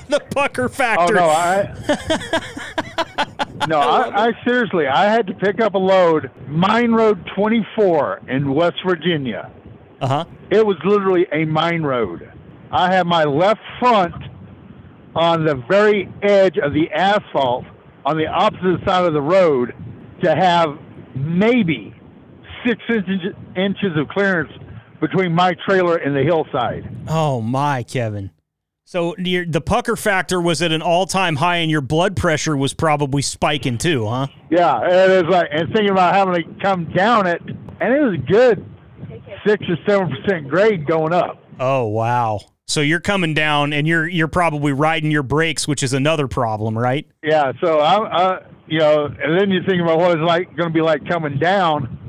[0.09, 1.17] the pucker factor.
[1.17, 1.73] Oh no, I
[3.69, 8.53] no, I, I seriously, I had to pick up a load, Mine Road 24 in
[8.53, 9.49] West Virginia.
[10.03, 10.25] Uh huh.
[10.51, 12.29] It was literally a mine road.
[12.71, 14.13] I had my left front
[15.15, 17.63] on the very edge of the asphalt
[18.05, 19.73] on the opposite side of the road
[20.21, 20.77] to have
[21.15, 21.95] maybe
[22.65, 24.51] six inches, inches of clearance
[24.99, 26.83] between my trailer and the hillside.
[27.07, 28.31] Oh my, Kevin.
[28.83, 33.21] So the pucker factor was at an all-time high, and your blood pressure was probably
[33.21, 34.27] spiking too, huh?
[34.51, 38.17] Yeah, it was like and thinking about having to come down it, and it was
[38.27, 38.65] good
[39.45, 41.43] six or seven percent grade going up.
[41.59, 42.39] Oh wow!
[42.67, 46.77] So you're coming down, and you're you're probably riding your brakes, which is another problem,
[46.77, 47.07] right?
[47.21, 47.51] Yeah.
[47.61, 50.73] So I, I you know, and then you think about what it's like going to
[50.73, 51.99] be like coming down.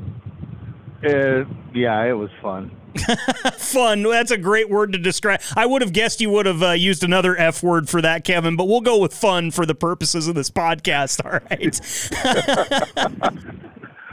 [1.03, 2.71] Uh, yeah, it was fun.
[3.57, 4.03] Fun.
[4.03, 5.41] That's a great word to describe.
[5.55, 8.55] I would have guessed you would have uh, used another F word for that, Kevin,
[8.55, 11.23] but we'll go with fun for the purposes of this podcast.
[11.25, 11.79] All right.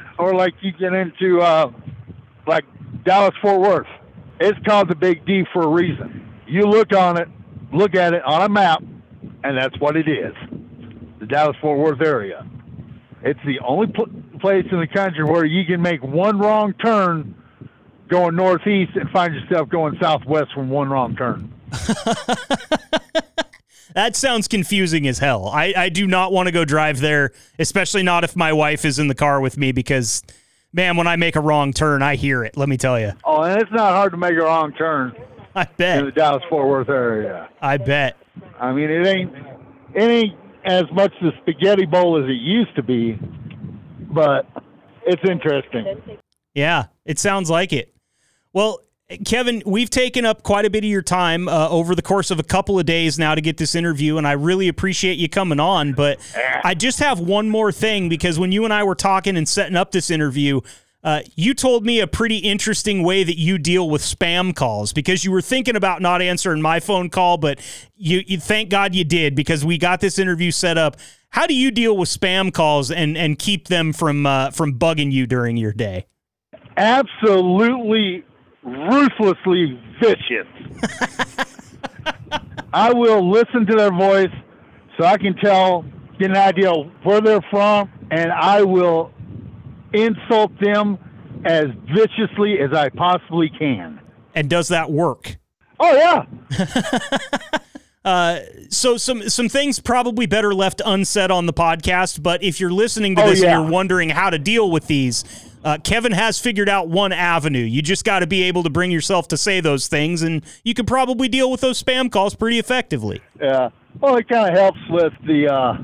[0.18, 1.70] or like you get into uh,
[2.46, 2.64] like
[3.04, 3.86] Dallas Fort Worth.
[4.40, 6.28] It's called the Big D for a reason.
[6.46, 7.28] You look on it,
[7.72, 8.82] look at it on a map,
[9.44, 10.34] and that's what it is.
[11.20, 12.46] The Dallas Fort Worth area.
[13.22, 14.08] It's the only pl-
[14.40, 17.34] place in the country where you can make one wrong turn
[18.08, 21.52] going northeast and find yourself going southwest from one wrong turn.
[23.94, 25.48] that sounds confusing as hell.
[25.48, 28.98] I, I do not want to go drive there, especially not if my wife is
[28.98, 30.22] in the car with me because,
[30.72, 32.56] man, when I make a wrong turn, I hear it.
[32.56, 33.12] Let me tell you.
[33.24, 35.14] Oh, and it's not hard to make a wrong turn.
[35.54, 37.48] I bet in the Dallas Fort Worth area.
[37.60, 38.16] I bet.
[38.58, 39.34] I mean, it ain't
[39.94, 43.18] it ain't as much the spaghetti bowl as it used to be,
[44.12, 44.46] but
[45.04, 46.18] it's interesting.
[46.54, 47.94] Yeah, it sounds like it.
[48.54, 48.80] Well,
[49.24, 52.38] Kevin, we've taken up quite a bit of your time uh, over the course of
[52.38, 55.60] a couple of days now to get this interview, and I really appreciate you coming
[55.60, 55.92] on.
[55.92, 56.20] But
[56.64, 59.76] I just have one more thing because when you and I were talking and setting
[59.76, 60.60] up this interview,
[61.04, 65.24] uh, you told me a pretty interesting way that you deal with spam calls because
[65.24, 67.60] you were thinking about not answering my phone call, but
[67.96, 70.96] you, you thank God you did because we got this interview set up.
[71.30, 75.10] How do you deal with spam calls and, and keep them from uh, from bugging
[75.10, 76.06] you during your day?
[76.76, 78.24] Absolutely
[78.62, 80.46] ruthlessly vicious.
[82.72, 84.32] I will listen to their voice
[84.98, 85.84] so I can tell,
[86.18, 89.10] get an idea where they're from, and I will
[89.92, 90.98] insult them
[91.44, 94.00] as viciously as I possibly can.
[94.34, 95.36] And does that work?
[95.78, 96.24] Oh yeah.
[98.04, 102.22] Uh, so some some things probably better left unsaid on the podcast.
[102.22, 103.54] But if you're listening to oh, this yeah.
[103.54, 105.24] and you're wondering how to deal with these,
[105.64, 107.60] uh, Kevin has figured out one avenue.
[107.60, 110.74] You just got to be able to bring yourself to say those things, and you
[110.74, 113.20] can probably deal with those spam calls pretty effectively.
[113.40, 113.70] Yeah.
[114.00, 115.74] Well, it kind of helps with the uh,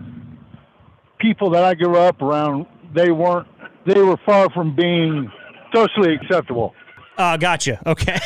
[1.18, 2.66] people that I grew up around.
[2.94, 3.46] They weren't.
[3.86, 5.30] They were far from being
[5.74, 6.74] socially acceptable.
[7.16, 7.80] Uh, gotcha.
[7.86, 8.18] Okay.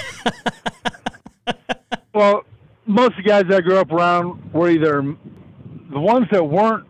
[2.14, 2.44] well,
[2.86, 5.02] most of the guys that I grew up around were either
[5.90, 6.86] the ones that weren't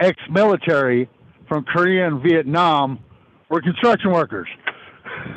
[0.00, 1.08] ex-military
[1.48, 3.00] from Korea and Vietnam
[3.48, 4.48] were construction workers.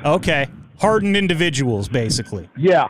[0.06, 0.48] Okay.
[0.80, 2.50] Hardened individuals, basically.
[2.58, 2.88] Yeah.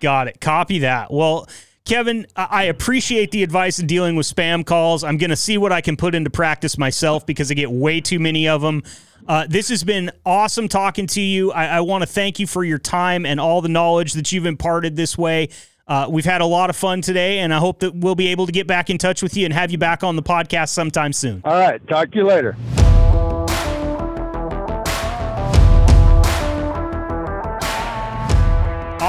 [0.00, 0.40] Got it.
[0.40, 1.12] Copy that.
[1.12, 1.48] Well,
[1.84, 5.02] Kevin, I appreciate the advice in dealing with spam calls.
[5.02, 8.00] I'm going to see what I can put into practice myself because I get way
[8.00, 8.84] too many of them.
[9.26, 11.52] Uh, this has been awesome talking to you.
[11.52, 14.46] I, I want to thank you for your time and all the knowledge that you've
[14.46, 15.48] imparted this way.
[15.88, 18.46] Uh, we've had a lot of fun today, and I hope that we'll be able
[18.46, 21.12] to get back in touch with you and have you back on the podcast sometime
[21.12, 21.42] soon.
[21.44, 21.84] All right.
[21.88, 22.56] Talk to you later.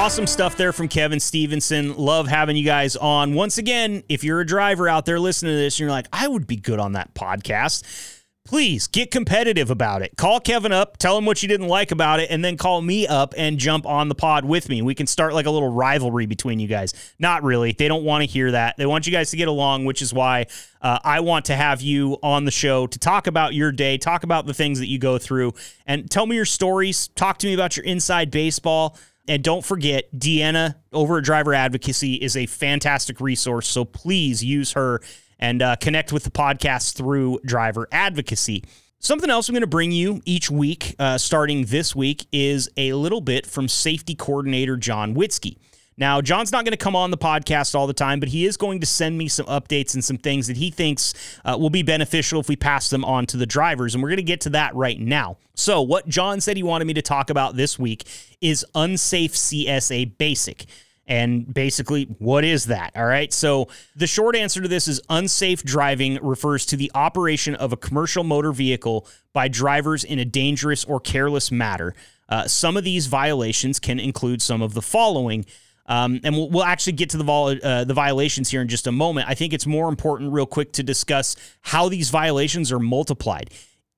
[0.04, 1.96] Awesome stuff there from Kevin Stephenson.
[1.96, 3.32] Love having you guys on.
[3.32, 6.28] Once again, if you're a driver out there listening to this and you're like, I
[6.28, 10.14] would be good on that podcast please get competitive about it.
[10.16, 13.06] Call Kevin up, tell him what you didn't like about it, and then call me
[13.06, 14.82] up and jump on the pod with me.
[14.82, 16.92] We can start like a little rivalry between you guys.
[17.18, 17.72] Not really.
[17.72, 18.76] They don't want to hear that.
[18.76, 20.46] They want you guys to get along, which is why
[20.82, 24.24] uh, I want to have you on the show to talk about your day, talk
[24.24, 25.54] about the things that you go through,
[25.86, 27.08] and tell me your stories.
[27.08, 28.98] Talk to me about your inside baseball.
[29.26, 33.66] And don't forget, Deanna over at Driver Advocacy is a fantastic resource.
[33.68, 35.00] So please use her
[35.38, 38.64] and uh, connect with the podcast through driver advocacy.
[38.98, 42.94] Something else I'm going to bring you each week, uh, starting this week, is a
[42.94, 45.56] little bit from safety coordinator John Witzke.
[45.96, 48.56] Now, John's not going to come on the podcast all the time, but he is
[48.56, 51.14] going to send me some updates and some things that he thinks
[51.44, 53.94] uh, will be beneficial if we pass them on to the drivers.
[53.94, 55.36] And we're going to get to that right now.
[55.54, 58.04] So, what John said he wanted me to talk about this week
[58.40, 60.66] is unsafe CSA basic.
[61.06, 62.92] And basically, what is that?
[62.96, 63.32] All right.
[63.32, 67.76] So, the short answer to this is unsafe driving refers to the operation of a
[67.76, 71.94] commercial motor vehicle by drivers in a dangerous or careless manner.
[72.28, 75.44] Uh, some of these violations can include some of the following.
[75.86, 78.86] Um, and we'll, we'll, actually get to the, vol- uh, the violations here in just
[78.86, 79.28] a moment.
[79.28, 83.50] I think it's more important, real quick, to discuss how these violations are multiplied.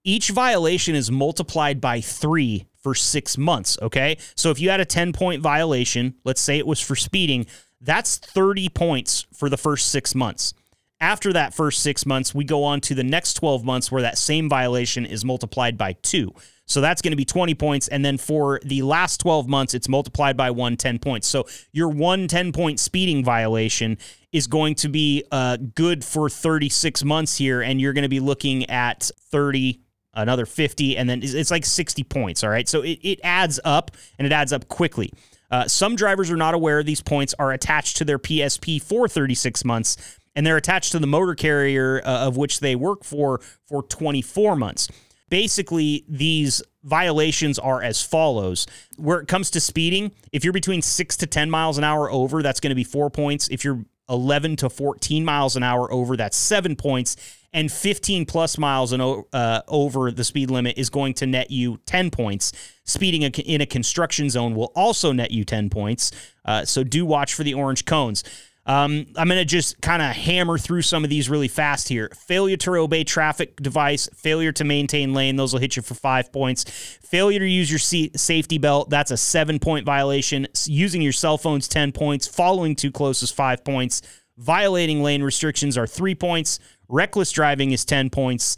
[0.02, 3.78] Each violation is multiplied by three for six months.
[3.82, 4.16] Okay.
[4.36, 7.46] So if you had a 10 point violation, let's say it was for speeding,
[7.80, 10.54] that's 30 points for the first six months.
[11.00, 14.18] After that first six months, we go on to the next 12 months where that
[14.18, 16.32] same violation is multiplied by two.
[16.66, 17.88] So that's going to be 20 points.
[17.88, 21.26] And then for the last 12 months, it's multiplied by one, 10 points.
[21.28, 23.98] So your one 10 point speeding violation
[24.32, 27.62] is going to be uh, good for 36 months here.
[27.62, 29.80] And you're going to be looking at 30,
[30.14, 32.42] another 50, and then it's like 60 points.
[32.42, 32.68] All right.
[32.68, 35.12] So it, it adds up and it adds up quickly.
[35.50, 39.64] Uh, some drivers are not aware these points are attached to their PSP for 36
[39.64, 43.84] months, and they're attached to the motor carrier uh, of which they work for for
[43.84, 44.88] 24 months.
[45.28, 48.66] Basically, these violations are as follows.
[48.96, 52.42] Where it comes to speeding, if you're between six to 10 miles an hour over,
[52.42, 53.48] that's going to be four points.
[53.48, 57.16] If you're 11 to 14 miles an hour over, that's seven points.
[57.52, 61.80] And 15 plus miles and uh, over the speed limit is going to net you
[61.86, 62.52] 10 points.
[62.84, 66.12] Speeding in a construction zone will also net you 10 points.
[66.44, 68.22] Uh, so do watch for the orange cones.
[68.66, 72.10] Um, I'm going to just kind of hammer through some of these really fast here.
[72.26, 76.32] Failure to obey traffic device, failure to maintain lane, those will hit you for five
[76.32, 76.64] points.
[77.02, 80.48] Failure to use your seat, safety belt, that's a seven point violation.
[80.64, 82.26] Using your cell phone's 10 points.
[82.26, 84.02] Following too close is five points.
[84.36, 86.58] Violating lane restrictions are three points.
[86.88, 88.56] Reckless driving is 10 points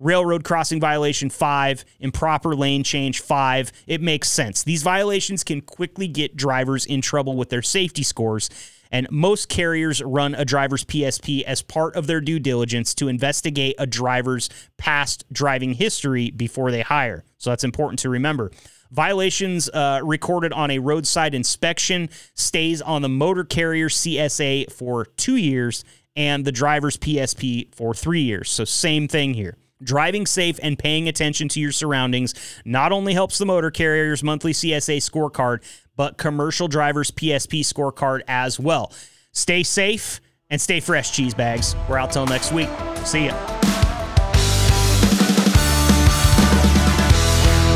[0.00, 3.70] railroad crossing violation five, improper lane change five.
[3.86, 4.64] It makes sense.
[4.64, 8.48] These violations can quickly get drivers in trouble with their safety scores.
[8.90, 13.76] And most carriers run a driver's PSP as part of their due diligence to investigate
[13.78, 17.24] a driver's past driving history before they hire.
[17.38, 18.50] So that's important to remember.
[18.90, 25.36] Violations uh, recorded on a roadside inspection stays on the motor carrier CSA for two
[25.36, 25.84] years
[26.16, 28.50] and the driver's PSP for three years.
[28.50, 29.56] So, same thing here.
[29.82, 34.52] Driving safe and paying attention to your surroundings not only helps the motor carrier's monthly
[34.52, 35.62] CSA scorecard,
[35.96, 38.92] but commercial drivers' PSP scorecard as well.
[39.32, 40.20] Stay safe
[40.50, 41.74] and stay fresh, cheese bags.
[41.88, 42.68] We're out till next week.
[43.04, 43.60] See ya.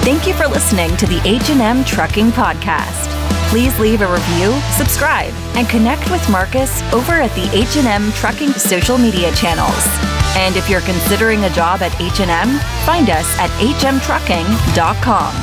[0.04, 3.08] Thank you for listening to the H&M Trucking Podcast.
[3.48, 8.98] Please leave a review, subscribe, and connect with Marcus over at the H&M Trucking social
[8.98, 10.23] media channels.
[10.36, 15.34] And if you're considering a job at H&M, find us at hmtrucking.com.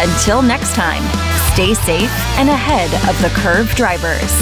[0.00, 1.02] Until next time,
[1.52, 4.32] stay safe and ahead of the curve drivers.